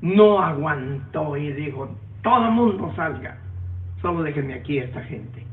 [0.00, 1.88] no aguantó y dijo,
[2.22, 3.38] todo el mundo salga,
[4.02, 5.44] solo déjenme aquí esta gente.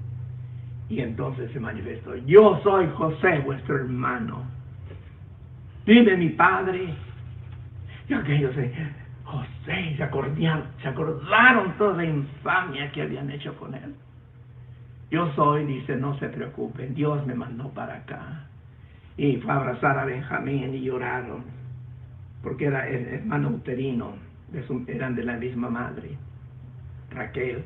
[0.89, 4.43] Y entonces se manifestó, yo soy José, vuestro hermano.
[5.85, 6.93] Vive mi padre.
[8.07, 8.71] Y aquellos se,
[9.33, 13.95] José, se acordaron, se acordaron toda la infamia que habían hecho con él.
[15.09, 18.47] Yo soy, dice, no se preocupen, Dios me mandó para acá.
[19.17, 21.43] Y fue a abrazar a Benjamín y lloraron,
[22.41, 24.13] porque era hermano uterino,
[24.87, 26.17] eran de la misma madre,
[27.11, 27.63] Raquel.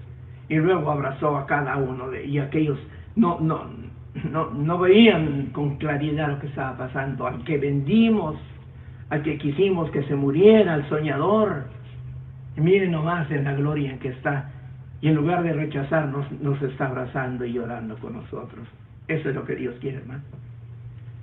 [0.50, 2.80] Y luego abrazó a cada uno de y aquellos
[3.16, 3.66] no, no,
[4.32, 7.28] no, no veían con claridad lo que estaba pasando.
[7.28, 8.36] Al que vendimos,
[9.10, 11.66] al que quisimos que se muriera, al soñador.
[12.56, 14.52] Y miren nomás en la gloria en que está.
[15.02, 18.68] Y en lugar de rechazarnos, nos está abrazando y llorando con nosotros.
[19.08, 20.24] Eso es lo que Dios quiere, hermano.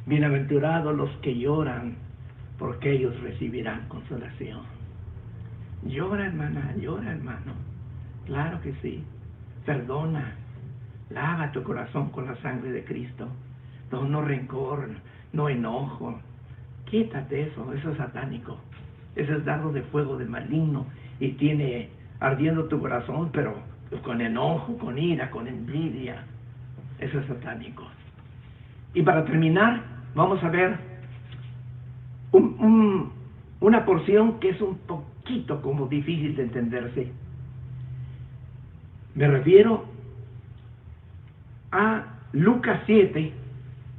[0.06, 1.96] Bienaventurados los que lloran,
[2.58, 4.60] porque ellos recibirán consolación.
[5.82, 7.52] Llora, hermana, llora, hermano.
[8.26, 9.04] Claro que sí.
[9.66, 10.34] Perdona.
[11.10, 13.28] Lava tu corazón con la sangre de Cristo.
[13.90, 14.88] No, no rencor,
[15.32, 16.20] no enojo.
[16.94, 18.56] Quítate eso, eso es satánico.
[19.16, 20.86] Eso es dardo de fuego de maligno
[21.18, 21.88] y tiene
[22.20, 23.56] ardiendo tu corazón, pero
[24.04, 26.22] con enojo, con ira, con envidia.
[27.00, 27.82] Eso es satánico.
[28.94, 29.82] Y para terminar,
[30.14, 30.78] vamos a ver
[32.30, 37.10] una porción que es un poquito como difícil de entenderse.
[39.16, 39.84] Me refiero
[41.72, 43.32] a Lucas 7,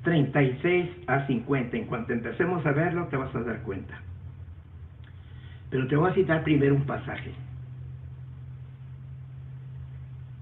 [0.06, 1.76] 36 a 50.
[1.76, 4.00] En cuanto empecemos a verlo, te vas a dar cuenta.
[5.70, 7.34] Pero te voy a citar primero un pasaje.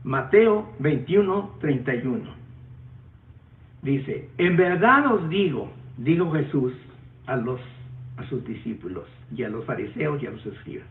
[0.04, 2.30] Mateo 21, 31.
[3.82, 6.74] Dice, en verdad os digo, digo Jesús
[7.26, 7.60] a los
[8.18, 10.86] a sus discípulos y a los fariseos y a los escribas,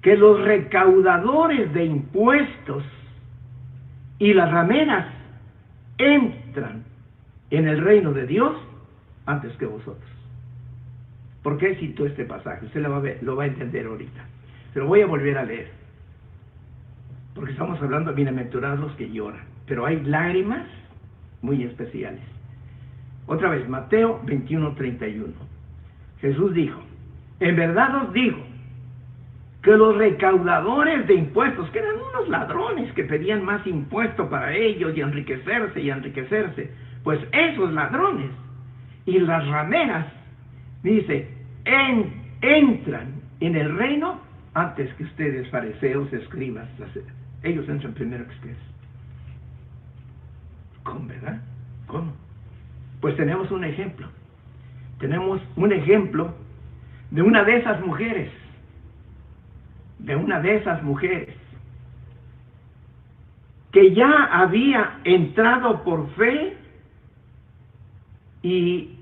[0.00, 2.82] que los recaudadores de impuestos
[4.18, 5.08] y las rameras
[5.98, 6.84] entran
[7.50, 8.56] en el reino de Dios
[9.26, 10.10] antes que vosotros.
[11.42, 12.66] ¿Por qué cito este pasaje?
[12.66, 14.24] Usted lo va, a lo va a entender ahorita.
[14.74, 15.70] Pero voy a volver a leer.
[17.34, 19.44] Porque estamos hablando de bienaventurados los que lloran.
[19.66, 20.66] Pero hay lágrimas
[21.42, 22.22] muy especiales.
[23.26, 25.32] Otra vez, Mateo 21, 31.
[26.20, 26.80] Jesús dijo,
[27.40, 28.38] en verdad os digo
[29.62, 34.96] que los recaudadores de impuestos, que eran unos ladrones que pedían más impuestos para ellos
[34.96, 36.70] y enriquecerse y enriquecerse,
[37.06, 38.32] pues esos ladrones
[39.04, 40.06] y las rameras,
[40.82, 41.30] dice,
[42.40, 44.18] entran en el reino
[44.54, 46.68] antes que ustedes, fariseos, escribas.
[47.44, 48.58] Ellos entran primero que ustedes.
[50.82, 51.40] ¿Cómo, verdad?
[51.86, 52.12] ¿Cómo?
[53.00, 54.08] Pues tenemos un ejemplo.
[54.98, 56.34] Tenemos un ejemplo
[57.12, 58.32] de una de esas mujeres.
[60.00, 61.36] De una de esas mujeres.
[63.70, 66.65] Que ya había entrado por fe
[68.46, 68.96] y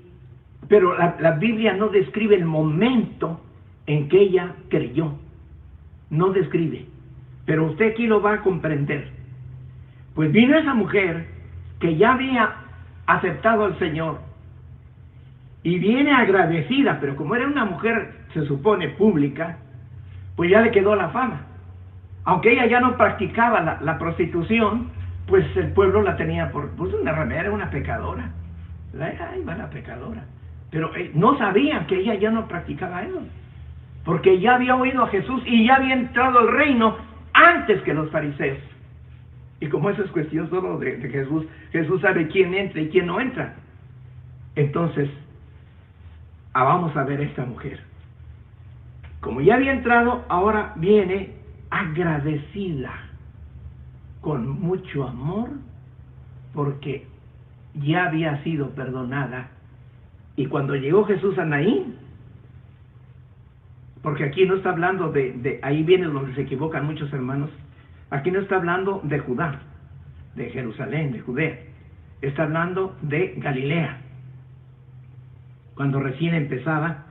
[0.67, 3.41] pero la, Biblia no describe el momento
[3.85, 5.13] en que ella creyó.
[6.09, 6.85] No describe.
[7.45, 9.09] Pero usted aquí lo va a comprender.
[10.15, 11.27] Pues vino esa mujer
[11.79, 12.55] que ya había
[13.05, 14.19] aceptado al Señor
[15.61, 19.57] y viene agradecida, pero como era una mujer, se supone, pública,
[20.35, 21.41] pues ya le quedó la fama.
[22.23, 24.89] Aunque ella ya no practicaba la, prostitución,
[25.27, 28.31] pues el pueblo la tenía por pues una ramera, una pecadora.
[29.01, 30.23] Ahí va la pecadora.
[30.71, 33.21] Pero eh, no sabían que ella ya no practicaba eso.
[34.03, 36.95] Porque ya había oído a Jesús y ya había entrado al reino
[37.33, 38.59] antes que los fariseos.
[39.59, 43.19] Y como eso es cuestión solo de, Jesús, Jesús sabe quién entra y quién no
[43.19, 43.55] entra.
[44.55, 45.09] Entonces,
[46.53, 47.79] ah, vamos a ver a esta mujer.
[49.21, 51.31] Como ya había entrado, ahora viene
[51.69, 52.93] agradecida,
[54.21, 55.49] con mucho amor,
[56.53, 57.07] porque
[57.75, 59.49] ya había sido perdonada
[60.35, 61.95] y cuando llegó Jesús a Naín,
[64.01, 67.49] porque aquí no está hablando de, ahí viene donde se equivocan muchos hermanos,
[68.09, 69.61] aquí no está hablando de Judá,
[70.35, 71.59] de Jerusalén, de Judea,
[72.21, 74.01] está hablando de Galilea.
[75.75, 77.05] Cuando recién empezaba,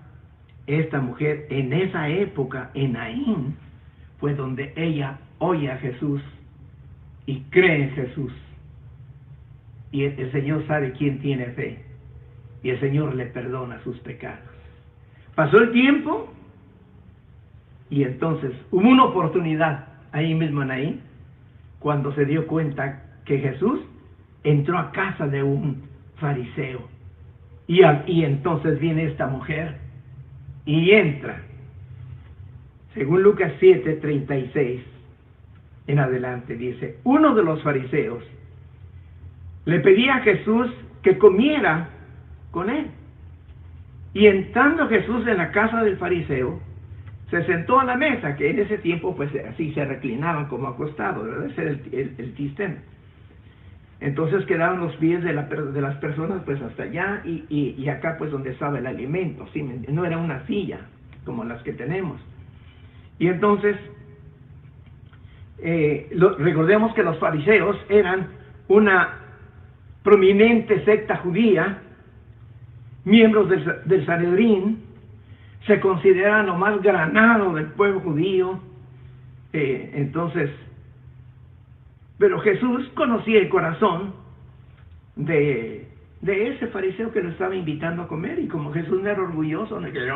[0.67, 3.57] esta mujer en esa época, en Naín,
[4.19, 6.23] fue donde ella oye a Jesús
[7.27, 8.33] y cree en Jesús.
[9.95, 11.79] Y el Señor sabe quién tiene fe
[12.65, 14.41] y el Señor le perdona sus pecados.
[15.37, 16.35] Pasó el tiempo
[17.91, 21.01] y entonces hubo una oportunidad ahí mismo en
[21.79, 23.83] cuando se dio cuenta que Jesús
[24.43, 25.85] entró a casa de un
[26.17, 26.81] fariseo.
[27.69, 29.77] Y, y entonces viene esta mujer
[30.67, 31.41] y entra.
[32.95, 34.81] Según Lucas 7, 36
[35.87, 38.25] en adelante dice, uno de los fariseos
[39.65, 40.71] le pedía a Jesús
[41.03, 41.89] que comiera
[42.51, 42.87] con él.
[44.13, 46.61] Y entrando Jesús en la casa del fariseo,
[47.31, 51.25] se sentó a la mesa, que en ese tiempo pues así se reclinaban como acostados,
[51.25, 51.47] ¿verdad?
[51.47, 52.77] Ese era el, el, sistema.
[54.01, 58.17] Entonces quedaban los pies de, la, de, las personas pues hasta allá y, y, acá
[58.19, 59.63] pues donde estaba el alimento, ¿sí?
[59.63, 60.81] no era una silla
[61.25, 62.21] como las que tenemos.
[63.19, 63.77] Y entonces,
[65.59, 68.29] eh, recordemos que los fariseos eran
[68.69, 69.24] una
[70.05, 71.81] prominente secta judía
[73.05, 74.79] miembros del, del Sanedrín,
[75.67, 78.61] se consideran lo más granado del pueblo judío.
[79.53, 80.51] Eh, entonces,
[82.19, 84.15] pero Jesús conocía el corazón
[85.17, 85.89] de,
[86.23, 89.93] ese fariseo que lo estaba invitando a comer y como Jesús no era orgulloso, no
[89.93, 90.15] que yo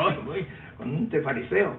[0.76, 1.76] con fariseo.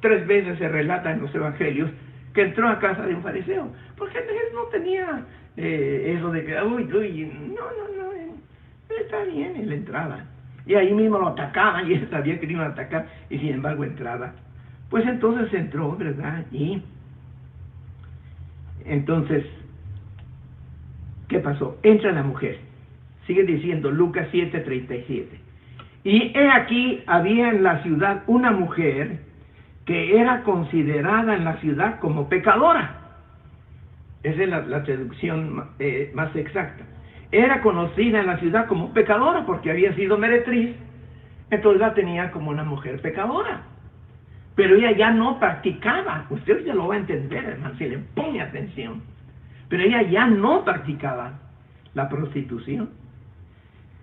[0.00, 1.90] Tres veces se relata en los evangelios
[2.34, 5.24] que entró a casa de un fariseo, porque él no tenía
[5.56, 8.12] eh, eso de que, uy, uy, no, no, no,
[9.00, 10.24] está bien, él entraba.
[10.66, 13.54] Y ahí mismo lo atacaban y él sabía que le iban a atacar y sin
[13.54, 14.32] embargo entraba.
[14.90, 16.44] Pues entonces entró, ¿verdad?
[16.52, 16.82] Y
[18.84, 19.44] entonces,
[21.28, 21.78] ¿qué pasó?
[21.82, 22.58] Entra la mujer.
[23.26, 25.26] Sigue diciendo Lucas 7:37.
[26.04, 29.20] Y he aquí había en la ciudad una mujer
[29.84, 32.98] que era considerada en la ciudad como pecadora.
[34.22, 36.84] Esa es la, traducción eh, más exacta.
[37.32, 40.76] Era conocida en la ciudad como pecadora porque había sido meretriz.
[41.50, 43.62] Entonces la tenía como una mujer pecadora.
[44.54, 46.26] Pero ella ya no practicaba.
[46.30, 49.02] Usted ya lo va a entender, hermano, si le pone atención.
[49.68, 51.32] Pero ella ya no practicaba
[51.94, 52.90] la prostitución.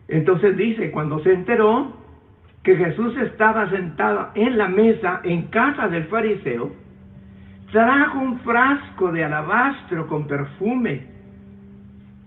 [0.07, 1.98] Entonces dice, cuando se enteró
[2.63, 6.73] que Jesús estaba sentado en la mesa en casa del fariseo,
[7.71, 11.03] trajo un frasco de alabastro con perfume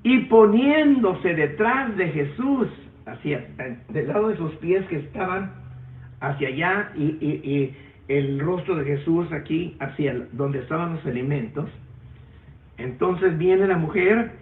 [0.03, 2.69] y poniéndose detrás de Jesús,
[3.07, 3.45] hacia,
[3.89, 5.53] del lado de sus pies que estaban
[6.21, 7.75] hacia allá y,
[8.09, 11.71] el rostro de Jesús aquí hacia donde estaban los alimentos,
[12.77, 14.33] entonces viene la mujer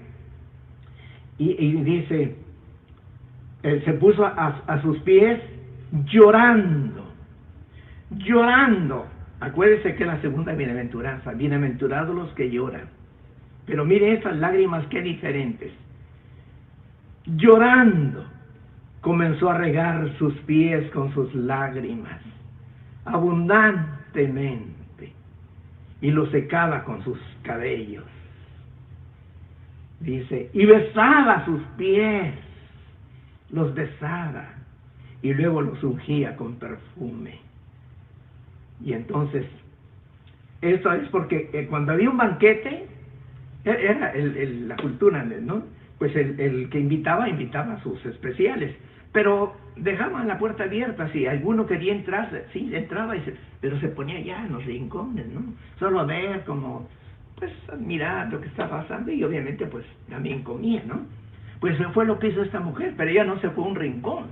[1.38, 2.36] y, dice,
[3.62, 5.40] él se puso a sus pies
[5.92, 7.04] llorando,
[8.10, 9.06] llorando.
[9.40, 12.88] Acuérdese que la segunda bienaventuranza, bienaventurados los que lloran.
[13.66, 15.72] Pero mire estas lágrimas qué diferentes.
[17.24, 18.26] Llorando,
[19.00, 22.20] comenzó a regar sus pies con sus lágrimas,
[23.04, 25.12] abundantemente,
[26.00, 28.04] y los secaba con sus cabellos.
[30.00, 32.34] Dice, y besaba sus pies,
[33.50, 34.59] los besaba
[35.22, 37.38] y luego los ungía con perfume.
[38.82, 39.46] Y entonces,
[40.62, 42.86] esto es porque eh, cuando había un banquete,
[43.64, 45.64] e-, era la cultura, ¿no?
[45.98, 48.74] Pues el, que invitaba, invitaba a sus especiales.
[49.12, 53.22] Pero dejaban la puerta abierta, si alguno quería entrar, sí, entraba, y
[53.60, 55.42] pero se ponía ya en los rincones, ¿no?
[55.78, 56.88] Solo a ver como,
[57.36, 61.00] pues, mirar lo que estaba pasando y obviamente, pues, también comía, ¿no?
[61.58, 64.28] Pues fue lo que hizo esta mujer, pero ella no se fue a un rincón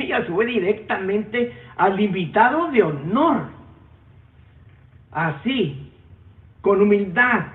[0.00, 3.48] ella fue directamente al invitado de honor.
[5.10, 5.92] Así,
[6.60, 7.46] con humildad,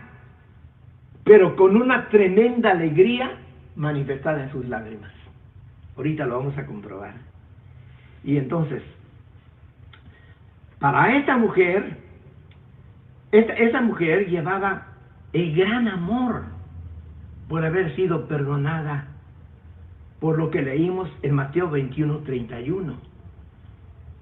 [1.24, 3.32] pero con una tremenda alegría
[3.76, 5.12] manifestada en sus lágrimas.
[5.98, 7.14] Ahorita lo vamos a comprobar.
[8.24, 8.82] Y entonces,
[10.80, 11.98] para esta mujer,
[13.32, 14.88] esta, esa mujer llevaba
[15.34, 16.44] el gran amor
[17.48, 19.09] por haber sido perdonada
[20.20, 22.96] por lo que leímos en Mateo 21, 31.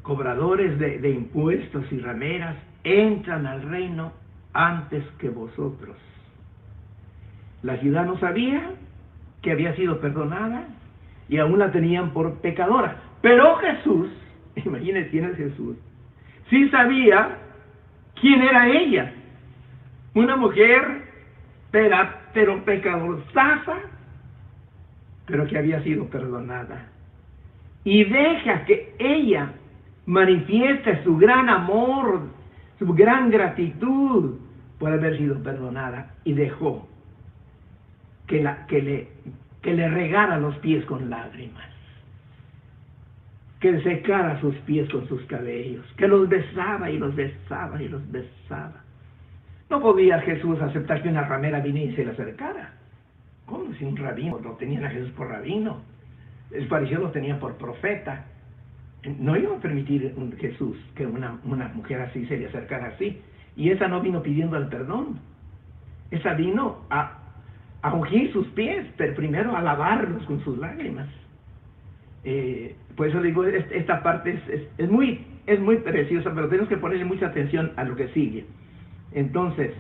[0.04, 4.14] Cobradores de, impuestos y rameras entran al reino
[4.54, 5.98] antes que vosotros.
[7.64, 8.72] La ciudad no sabía
[9.42, 10.68] que había sido perdonada
[11.28, 13.02] y aún la tenían por pecadora.
[13.22, 14.10] Pero Jesús,
[14.56, 15.76] imagínense quién es Jesús,
[16.50, 17.38] sí sabía
[18.22, 19.14] quién era ella.
[20.14, 21.04] Una mujer,
[21.72, 21.98] pero,
[22.34, 22.64] pero
[25.28, 26.88] pero que había sido perdonada.
[27.84, 29.52] Y deja que ella
[30.06, 32.22] manifieste su gran amor,
[32.80, 34.40] su gran gratitud
[34.80, 36.16] por haber sido perdonada.
[36.24, 36.88] Y dejó
[38.26, 39.08] que, la, que, le,
[39.62, 41.68] que le regara los pies con lágrimas.
[43.60, 45.86] Que secara sus pies con sus cabellos.
[45.98, 48.84] Que los besaba y los besaba y los besaba.
[49.70, 52.77] No podía Jesús aceptar que una ramera viniera y se le acercara.
[53.48, 55.82] ¿Cómo si un rabino lo tenían a Jesús por rabino?
[56.52, 58.26] El fariseo lo tenía por profeta.
[59.20, 61.40] No iba a permitir Jesús que una,
[61.74, 63.22] mujer así se le acercara así.
[63.56, 65.20] Y esa no vino pidiendo el perdón.
[66.12, 67.18] Esa vino a,
[67.82, 71.08] a ungir sus pies, pero primero a lavarlos con sus lágrimas.
[72.26, 74.38] Eh, por eso digo, esta parte
[74.78, 78.46] es, muy, es muy preciosa, pero tenemos que ponerle mucha atención a lo que sigue.
[79.14, 79.72] Entonces,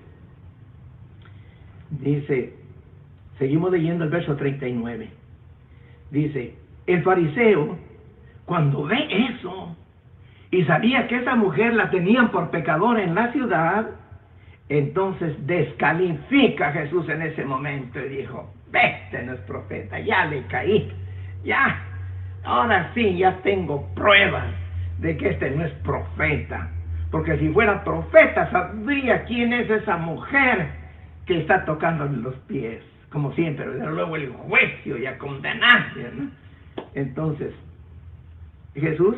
[1.89, 2.53] dice,
[3.37, 5.09] Seguimos leyendo el verso 39.
[6.09, 6.55] Dice,
[6.87, 7.77] el fariseo,
[8.45, 9.75] cuando ve eso,
[10.49, 13.89] y sabía que esa mujer la tenían por pecadora en la ciudad,
[14.69, 20.43] entonces descalifica a Jesús en ese momento y dijo, este no es profeta, ya le
[20.47, 20.91] caí,
[21.43, 21.81] ya,
[22.43, 24.53] ahora sí, ya tengo pruebas
[24.99, 26.69] de que este no es profeta,
[27.11, 30.69] porque si fuera profeta sabría quién es esa mujer
[31.25, 36.11] que está tocando los pies como siempre, luego el juicio y a condenarse.
[36.93, 37.53] Entonces,
[38.75, 39.15] Jesús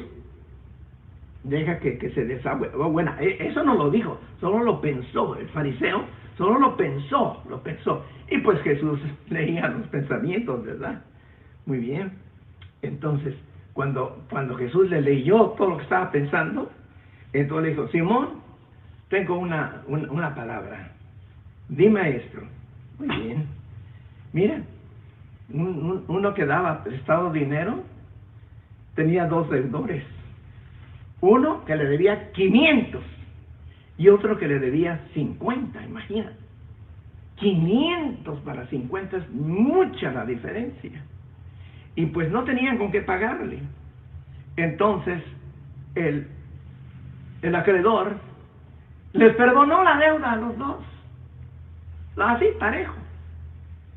[1.43, 2.69] deja que, que se desagüe.
[2.75, 5.35] Oh, bueno, e, eso no lo dijo, solo lo pensó.
[5.35, 6.03] El fariseo
[6.37, 8.05] solo lo pensó, lo pensó.
[8.29, 11.01] Y pues Jesús leía los pensamientos, ¿verdad?
[11.65, 12.13] Muy bien.
[12.81, 13.35] Entonces,
[13.73, 16.71] cuando, cuando Jesús le leyó todo lo que estaba pensando,
[17.33, 18.41] entonces le dijo, Simón,
[19.09, 20.91] tengo una, una, palabra.
[21.67, 22.39] Dime esto.
[22.99, 23.47] Muy bien.
[24.33, 24.61] Mira,
[25.51, 27.83] uno que daba prestado dinero
[28.95, 30.03] tenía dos deudores.
[31.21, 33.01] Uno que le debía 500
[33.97, 36.37] y otro que le debía 50, imagínate.
[37.35, 41.03] 500 para 50 es mucha la diferencia.
[41.95, 43.59] Y pues no tenían con qué pagarle.
[44.55, 45.21] Entonces,
[45.95, 46.27] el,
[47.41, 48.17] el acreedor
[49.13, 50.77] les perdonó la deuda a los dos.
[52.17, 52.93] Así, parejo.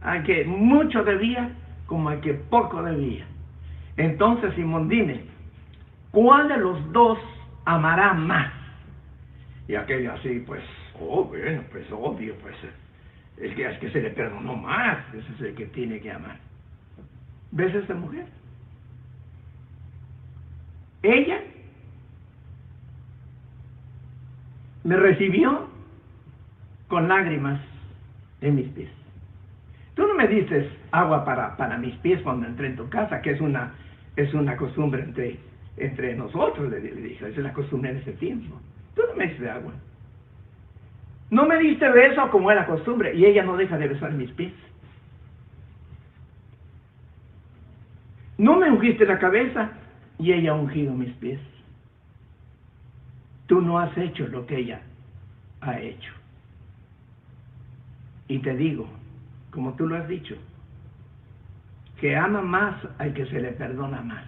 [0.05, 1.51] A que mucho debía
[1.87, 3.25] como a que poco debía.
[3.97, 5.23] Entonces, Simón, dime,
[6.11, 7.19] ¿cuál de los dos
[7.65, 8.53] amará más?
[9.69, 10.63] Y aquello así, pues,
[11.01, 12.57] oh, bueno, pues obvio, pues,
[13.37, 16.39] el que, es que se le perdonó más, ese es el que tiene que amar.
[17.51, 18.27] ¿Ves a esta mujer?
[21.03, 21.41] Ella
[24.85, 25.69] me recibió
[26.89, 27.61] con lágrimas
[28.41, 29.02] en mis pies.
[29.95, 33.33] Tú no me dices agua para, para mis pies cuando entré en tu casa, que
[33.33, 33.75] es una,
[34.17, 35.39] es una costumbre entre,
[35.77, 38.59] entre nosotros, le, dije, esa es la costumbre en ese tiempo.
[38.95, 39.73] Tú no me diste agua.
[41.31, 44.53] No me diste beso como era costumbre, y ella no deja de besar mis pies.
[48.39, 49.71] No me ungiste la cabeza,
[50.19, 51.41] y ella ha ungido mis pies.
[53.47, 54.81] Tú no has hecho lo que ella
[55.61, 56.13] ha hecho.
[58.29, 58.89] Y te digo,
[59.53, 60.35] como tú lo has dicho,
[62.01, 64.25] que ama más al que se le perdona más.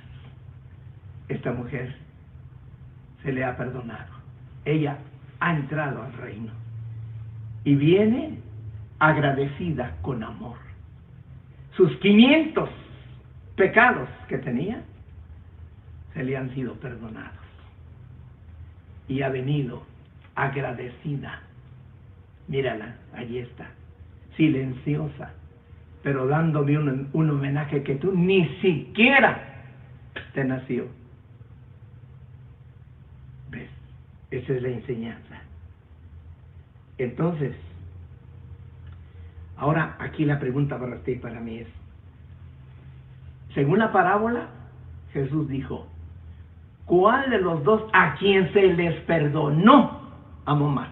[1.28, 1.96] Esta mujer
[3.22, 4.14] se le ha perdonado.
[4.64, 4.98] Ella
[5.40, 6.52] ha entrado al reino
[7.64, 8.38] y viene
[8.98, 10.58] agradecida con amor.
[11.76, 12.68] Sus 500
[13.56, 14.82] pecados que tenía
[16.12, 17.44] se le han sido perdonados
[19.08, 19.82] y ha venido
[20.34, 21.40] agradecida.
[22.46, 23.70] Mírala, allí está,
[24.36, 25.32] silenciosa,
[26.02, 29.64] pero dándome un, un homenaje que tú ni siquiera
[30.32, 30.86] te nació.
[33.50, 33.70] ¿Ves?
[34.30, 35.42] Esa es la enseñanza.
[36.98, 37.54] Entonces,
[39.56, 41.68] ahora aquí la pregunta para usted y para mí es,
[43.54, 44.48] según la parábola,
[45.12, 45.86] Jesús dijo,
[46.86, 50.02] ¿Cuál de los dos a quien se les perdonó
[50.44, 50.90] amó más?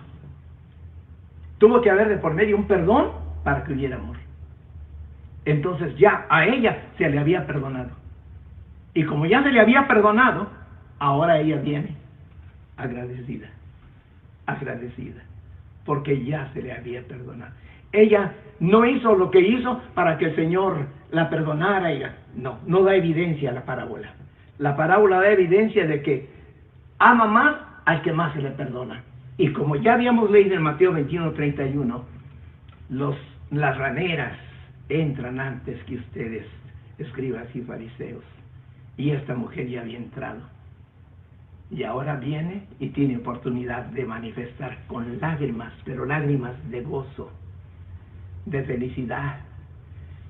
[1.58, 3.10] Tuvo que haber de por medio un perdón
[3.44, 4.16] para que hubiera amor.
[5.44, 7.90] Entonces ya a ella se le había perdonado.
[8.94, 10.48] Y como ya se le había perdonado,
[10.98, 11.96] ahora ella viene
[12.76, 13.48] agradecida,
[14.46, 15.22] agradecida,
[15.84, 17.52] porque ya se le había perdonado.
[17.92, 22.14] Ella no hizo lo que hizo para que el Señor la perdonara.
[22.36, 24.14] no, no da evidencia la parábola.
[24.58, 26.28] La parábola da evidencia de que
[26.98, 29.02] ama más al que más se le perdona.
[29.36, 32.04] Y como ya habíamos leído en Mateo 21, 31,
[32.90, 33.16] los,
[33.52, 34.32] las raneras
[34.88, 36.46] entran antes que ustedes,
[36.98, 38.24] escribas y fariseos.
[38.96, 40.40] Y esta mujer ya había entrado.
[41.70, 47.30] Y ahora viene y tiene oportunidad de manifestar con lágrimas, pero lágrimas de gozo,
[48.46, 49.40] de felicidad,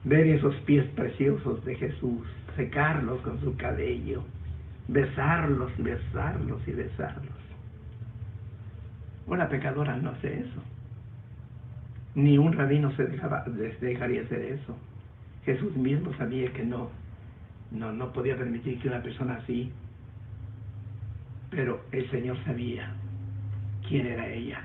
[0.04, 4.24] ver esos pies preciosos de Jesús, secarlos con su cabello,
[4.88, 7.36] besarlos besarlos y besarlos.
[9.26, 10.62] Una pecadora no hace eso.
[12.14, 14.76] Ni un rabino se dejaría hacer eso.
[15.44, 16.90] Jesús mismo sabía que no,
[17.70, 19.72] no, no podía permitir que una persona así,
[21.50, 22.92] pero el Señor sabía
[23.88, 24.62] quién era ella.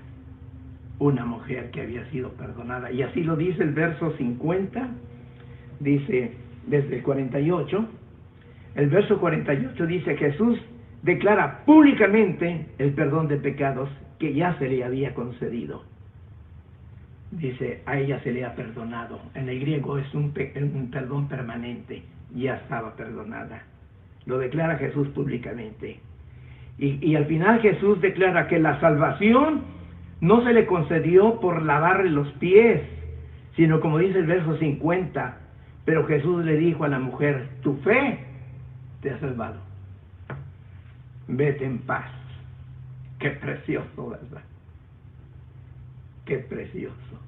[0.99, 2.91] Una mujer que había sido perdonada.
[2.91, 4.89] Y así lo dice el verso 50.
[5.79, 6.33] Dice,
[6.65, 7.87] desde el 48,
[8.75, 10.59] el verso 48 dice, Jesús
[11.03, 13.89] declara públicamente el perdón de pecados
[14.19, 15.83] que ya se le había concedido.
[17.37, 19.19] Dice, a ella se le ha perdonado.
[19.35, 22.01] En el griego es un, perdón permanente,
[22.33, 23.61] ya estaba perdonada.
[24.25, 25.99] Lo declara Jesús públicamente.
[26.79, 29.61] Y, y, al final Jesús declara que la salvación
[30.19, 32.81] no se le concedió por lavarle los pies,
[33.55, 35.37] sino como dice el verso 50,
[35.85, 38.19] pero Jesús le dijo a la mujer, tu fe
[39.01, 39.59] te ha salvado.
[41.27, 42.09] Vete en paz.
[43.19, 44.43] Qué precioso, ¿verdad?
[46.25, 47.26] Qué precioso.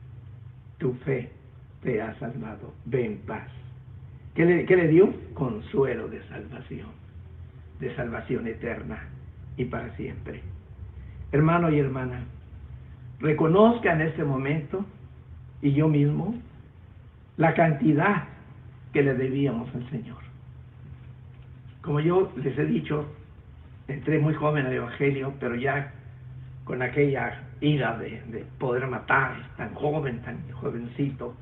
[0.79, 1.29] Tu fe
[1.83, 2.73] te ha salvado.
[2.85, 3.47] Ve en paz.
[4.35, 5.13] ¿Qué le, dio?
[5.33, 6.87] Consuelo de salvación,
[7.79, 9.07] de salvación eterna.
[9.57, 10.41] y para siempre.
[11.33, 12.23] Hermano y hermana,
[13.19, 14.85] reconozca en este momento,
[15.61, 16.33] y yo mismo,
[17.35, 18.23] la cantidad
[18.93, 20.17] que le debíamos al Señor.
[21.81, 23.05] Como yo les he dicho,
[23.89, 25.91] entré muy joven al Evangelio, pero ya
[26.63, 31.35] con aquella ira de, de poder matar, tan joven, tan jovencito,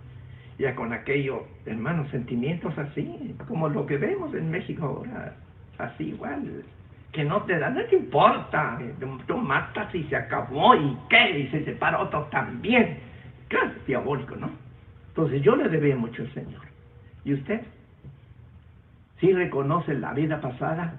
[0.57, 5.35] ya con aquello, hermanos, sentimientos así, como lo que vemos en México ahora,
[5.77, 6.63] así igual,
[7.11, 8.79] que no te da, no te importa,
[9.27, 12.97] tú matas y se acabó, y qué, y se separa otro también,
[13.47, 14.49] claro, diabólico, ¿no?
[15.09, 16.61] Entonces yo le debía mucho al Señor.
[17.23, 17.61] ¿Y usted?
[19.19, 20.95] ¿Sí reconoce la vida pasada?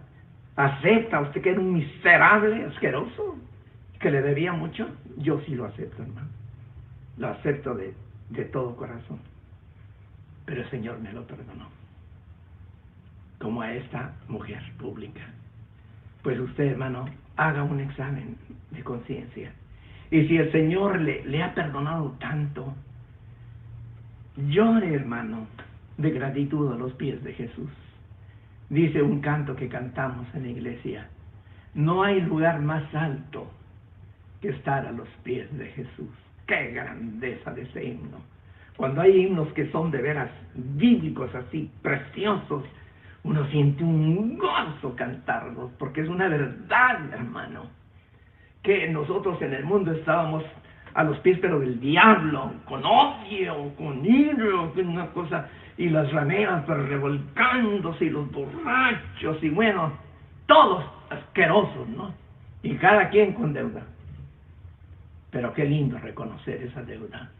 [0.56, 3.38] ¿Acepta usted que era un miserable, asqueroso?
[4.00, 4.88] ¿Que le debía mucho?
[5.16, 6.28] Yo sí lo acepto, hermano.
[7.16, 7.94] Lo acepto de,
[8.30, 9.18] de todo corazón
[10.48, 11.68] pero el Señor me lo perdonó.
[13.38, 15.20] Como a esta mujer pública.
[16.22, 17.04] Pues usted, hermano,
[17.36, 18.34] haga un examen
[18.70, 19.52] de conciencia.
[20.10, 22.74] Y si el Señor le, le ha perdonado tanto,
[24.36, 25.46] llore, hermano,
[25.98, 27.70] de gratitud a los pies de Jesús.
[28.70, 31.08] Dice un canto que cantamos en la iglesia,
[31.74, 33.50] no hay lugar más alto
[34.40, 36.10] que estar a los pies de Jesús.
[36.46, 38.18] ¡Qué grandeza de ese himno!
[38.76, 42.62] Cuando hay himnos que son de veras bíblicos, así, preciosos,
[43.24, 47.66] uno siente un gozo cantarlos, porque es una verdad, hermano,
[48.62, 50.44] que nosotros en el mundo estábamos
[50.94, 56.66] a los pies, pero del diablo, con odio, con ira, una cosa, y las rameras
[56.66, 59.92] revolcándose, y los borrachos, y bueno,
[60.46, 62.14] todos asquerosos, ¿no?
[62.62, 63.82] Y cada quien con deuda.
[65.30, 67.30] Pero qué lindo reconocer esa deuda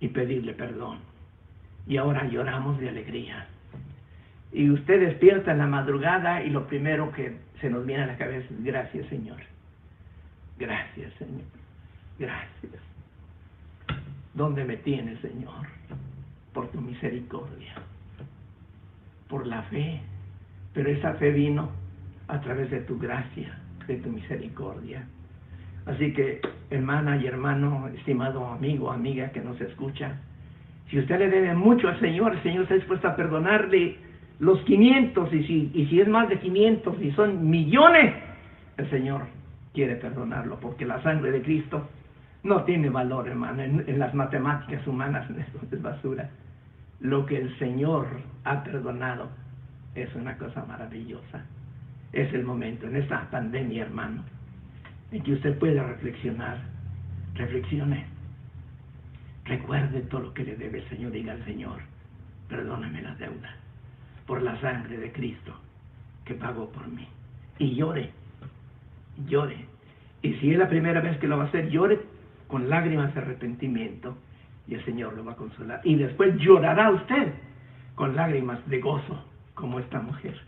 [0.00, 0.98] y pedirle perdón.
[1.86, 3.46] Y ahora lloramos de alegría.
[4.52, 8.16] Y usted despierta en la madrugada y lo primero que se nos viene a la
[8.16, 9.40] cabeza es gracias Señor.
[10.58, 11.44] Gracias Señor.
[12.18, 12.82] Gracias.
[14.34, 15.66] ¿Dónde me tienes Señor?
[16.52, 17.74] Por tu misericordia.
[19.28, 20.00] Por la fe.
[20.72, 21.70] Pero esa fe vino
[22.28, 25.06] a través de tu gracia, de tu misericordia.
[25.88, 30.18] Así que, hermana y hermano, estimado amigo, amiga que nos escucha,
[30.90, 33.96] si usted le debe mucho al Señor, el Señor está dispuesto a perdonarle
[34.38, 38.14] los 500, y si, y si es más de 500, y son millones,
[38.76, 39.22] el Señor
[39.72, 41.88] quiere perdonarlo, porque la sangre de Cristo
[42.42, 45.26] no tiene valor, hermano, en, las matemáticas humanas,
[45.72, 46.28] es basura.
[47.00, 48.06] Lo que el Señor
[48.44, 49.30] ha perdonado
[49.94, 51.44] es una cosa maravillosa.
[52.12, 54.22] Es el momento, en esta pandemia, hermano,
[55.12, 56.58] en que usted pueda reflexionar.
[57.34, 58.06] Reflexione.
[59.44, 61.12] Recuerde todo lo que le debe el Señor.
[61.12, 61.80] Diga al Señor,
[62.48, 63.54] perdóname la deuda
[64.26, 65.54] por la sangre de Cristo
[66.24, 67.08] que pagó por mí.
[67.58, 68.10] Y llore,
[69.26, 69.64] llore.
[70.20, 72.00] Y si es la primera vez que lo va a hacer, llore
[72.46, 74.18] con lágrimas de arrepentimiento
[74.66, 75.80] y el Señor lo va a consolar.
[75.84, 77.32] Y después llorará usted
[77.94, 80.38] con lágrimas de gozo, como esta mujer.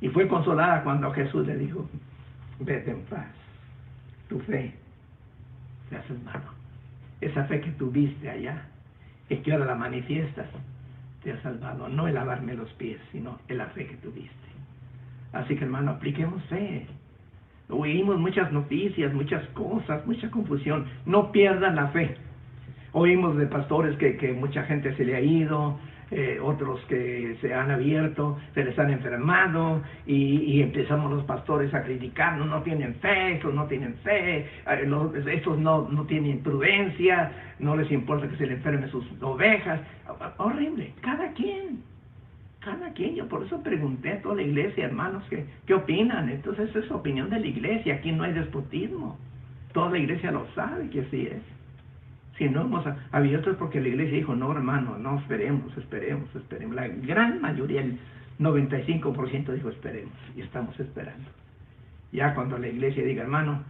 [0.00, 1.88] Y fue consolada cuando Jesús le dijo,
[2.60, 3.45] vete en paz
[4.28, 4.72] tu fe
[5.88, 6.50] te ha salvado.
[7.20, 8.62] Esa fe que tuviste allá
[9.28, 10.46] y que ahora la manifiestas,
[11.22, 11.88] te ha salvado.
[11.88, 14.34] No el lavarme los pies, sino en la fe que tuviste.
[15.32, 16.86] Así que hermano, apliquemos fe.
[17.68, 20.86] Oímos muchas noticias, muchas cosas, mucha confusión.
[21.04, 22.16] No pierdan la fe.
[22.92, 25.78] Oímos de pastores que, que mucha gente se le ha ido,
[26.10, 31.82] eh, otros que se han abierto, se les han enfermado y, empezamos los pastores a
[31.82, 37.76] criticar, no, tienen fe, estos no tienen fe, eh, estos no, no tienen prudencia, no
[37.76, 39.80] les importa que se le enfermen sus ovejas.
[40.36, 41.82] Horrible, cada quien,
[42.60, 43.16] cada quien.
[43.16, 46.28] Yo por eso pregunté a toda la iglesia, hermanos, ¿qué, qué opinan?
[46.28, 49.18] Entonces esa es opinión de la iglesia, aquí no hay despotismo.
[49.72, 51.55] Toda la iglesia lo sabe que así es.
[52.38, 56.76] Si no hemos abierto es porque la iglesia dijo, no hermano, no esperemos, esperemos, esperemos.
[56.76, 57.98] La gran mayoría, el
[58.38, 61.30] 95% dijo esperemos y estamos esperando.
[62.12, 63.62] Ya cuando la iglesia diga, hermano,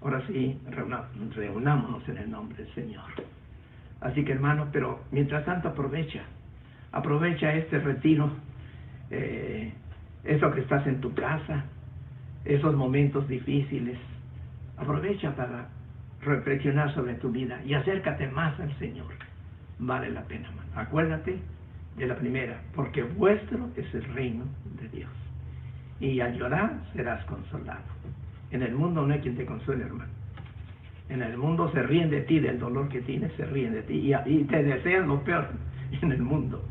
[0.00, 3.04] ahora sí, reunámonos en el nombre del Señor.
[4.00, 6.22] Así que hermano, pero mientras tanto aprovecha,
[6.92, 8.30] aprovecha este retiro,
[9.10, 9.72] eh,
[10.22, 11.64] eso que estás en tu casa,
[12.44, 13.98] esos momentos difíciles,
[14.76, 15.68] aprovecha para
[16.22, 19.12] reflexionar sobre tu vida y acércate más al Señor.
[19.78, 20.70] Vale la pena, hermano.
[20.74, 21.38] Acuérdate
[21.96, 24.44] de la primera, porque vuestro es el reino
[24.80, 25.10] de Dios.
[26.00, 27.82] Y al llorar serás consolado.
[28.50, 30.10] En el mundo no hay quien te consuele, hermano.
[31.08, 33.94] En el mundo se ríen de ti, del dolor que tienes, se ríen de ti
[33.94, 35.48] y, y te desean lo peor
[36.02, 36.62] en el mundo.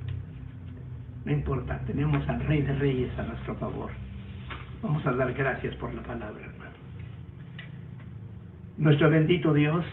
[1.26, 3.92] No importa, tenemos al Rey de Reyes a nuestro favor.
[4.82, 6.57] Vamos a dar gracias por la palabra.
[8.78, 9.84] Nuestro bendito Dios,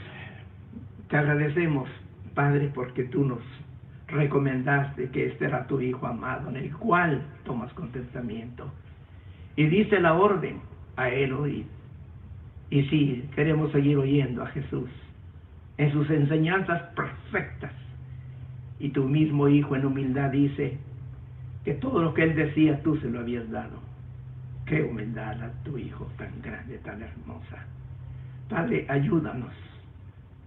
[1.09, 1.89] te agradecemos,
[2.35, 3.41] Padre, porque tú nos
[4.09, 8.71] recomendaste que este era tu Hijo amado, en el cual tomas contentamiento.
[9.57, 10.61] Y dice la orden
[10.97, 11.65] a él oír.
[12.69, 14.91] Y sí, queremos seguir oyendo a Jesús
[15.79, 17.73] en sus enseñanzas perfectas.
[18.79, 20.77] Y tu mismo Hijo en humildad dice
[21.65, 23.81] que todo lo que él decía tú se lo habías dado.
[24.67, 27.65] Qué humildad a tu Hijo tan grande, tan hermosa.
[28.49, 29.53] Padre, ayúdanos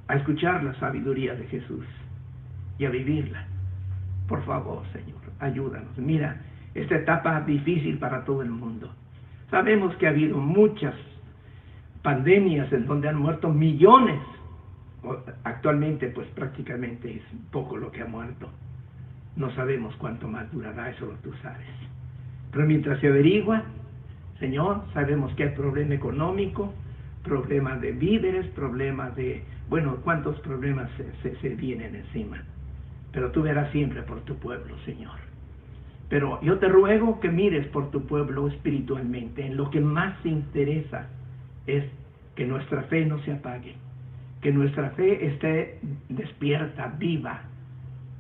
[0.08, 1.86] a escuchar la sabiduría de Jesús
[2.78, 3.46] y a vivirla.
[4.28, 5.98] Por favor, Señor, ayúdanos.
[5.98, 6.42] Mira,
[6.76, 8.92] esta etapa difícil para todo el mundo.
[9.50, 10.94] Sabemos que ha habido muchas
[12.04, 14.20] pandemias en donde han muerto millones.
[15.44, 18.50] Actualmente, pues prácticamente es poco lo que ha muerto.
[19.36, 21.68] No sabemos cuánto más durará, eso tú sabes.
[22.52, 23.64] Pero mientras se averigua,
[24.40, 26.74] Señor, sabemos que hay problema económico,
[27.28, 30.90] problemas de víveres, problemas de, bueno, cuántos problemas
[31.22, 32.44] se, se, vienen encima.
[33.12, 35.20] Pero tú verás siempre por tu pueblo, Señor.
[36.10, 39.46] Pero yo te ruego que mires por tu pueblo espiritualmente.
[39.46, 41.08] En lo que más te interesa
[41.66, 41.84] es
[42.36, 43.76] que nuestra fe no se apague,
[44.42, 47.42] que nuestra fe esté despierta, viva,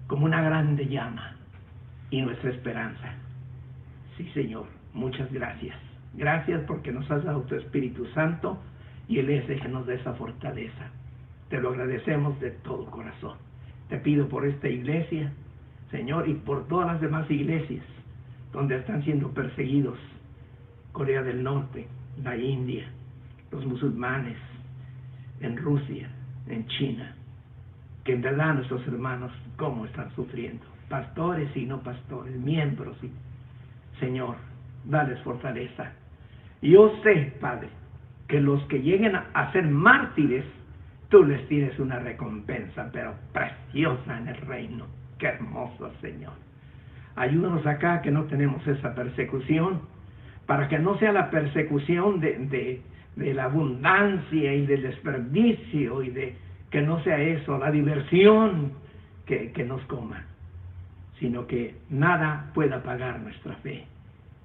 [0.08, 1.36] como una grande llama,
[2.10, 3.14] y nuestra esperanza.
[4.18, 5.78] Sí, Señor, muchas gracias.
[6.14, 8.60] Gracias porque nos has dado tu Espíritu Santo
[9.08, 10.91] y Él es el que nos da esa fortaleza.
[11.49, 13.38] Te lo agradecemos de todo corazón.
[13.89, 15.32] Te pido por esta iglesia,
[15.91, 17.86] Señor, y por todas las demás iglesias
[18.51, 19.97] donde están siendo perseguidos.
[20.91, 21.88] Corea del Norte,
[22.24, 22.89] la India,
[23.51, 24.38] los musulmanes,
[25.41, 26.10] en Rusia,
[26.47, 27.16] en China,
[28.03, 33.12] que en verdad nuestros hermanos, cómo están sufriendo, pastores y no pastores, miembros, y
[33.99, 34.38] Señor,
[34.86, 35.91] dales fortaleza.
[36.62, 37.70] Yo sé, Padre,
[38.28, 40.46] que los que lleguen a ser mártires,
[41.10, 44.86] tú les tienes una recompensa, pero preciosa en el reino.
[45.18, 46.34] Qué hermoso, Señor.
[47.16, 49.82] Ayúdanos acá que no tenemos esa persecución,
[50.46, 52.82] para que no sea la persecución de,
[53.16, 56.36] de, la abundancia y del desperdicio y de
[56.70, 58.74] que no sea eso, la diversión
[59.26, 60.26] que, que nos coma,
[61.20, 63.86] sino que nada pueda pagar nuestra fe,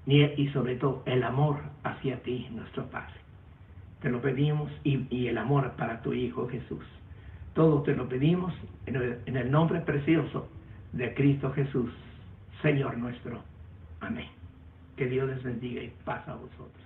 [0.07, 3.22] ni, y sobre todo el amor hacia ti, nuestro Padre.
[4.03, 6.85] Te lo pedimos y, el amor para tu Hijo Jesús.
[7.55, 8.53] Todo te lo pedimos
[8.87, 10.49] en el, nombre precioso
[10.93, 11.91] de Cristo Jesús,
[12.63, 13.41] Señor nuestro.
[14.01, 14.29] Amén.
[14.97, 16.82] Que Dios les bendiga y paz a vosotros.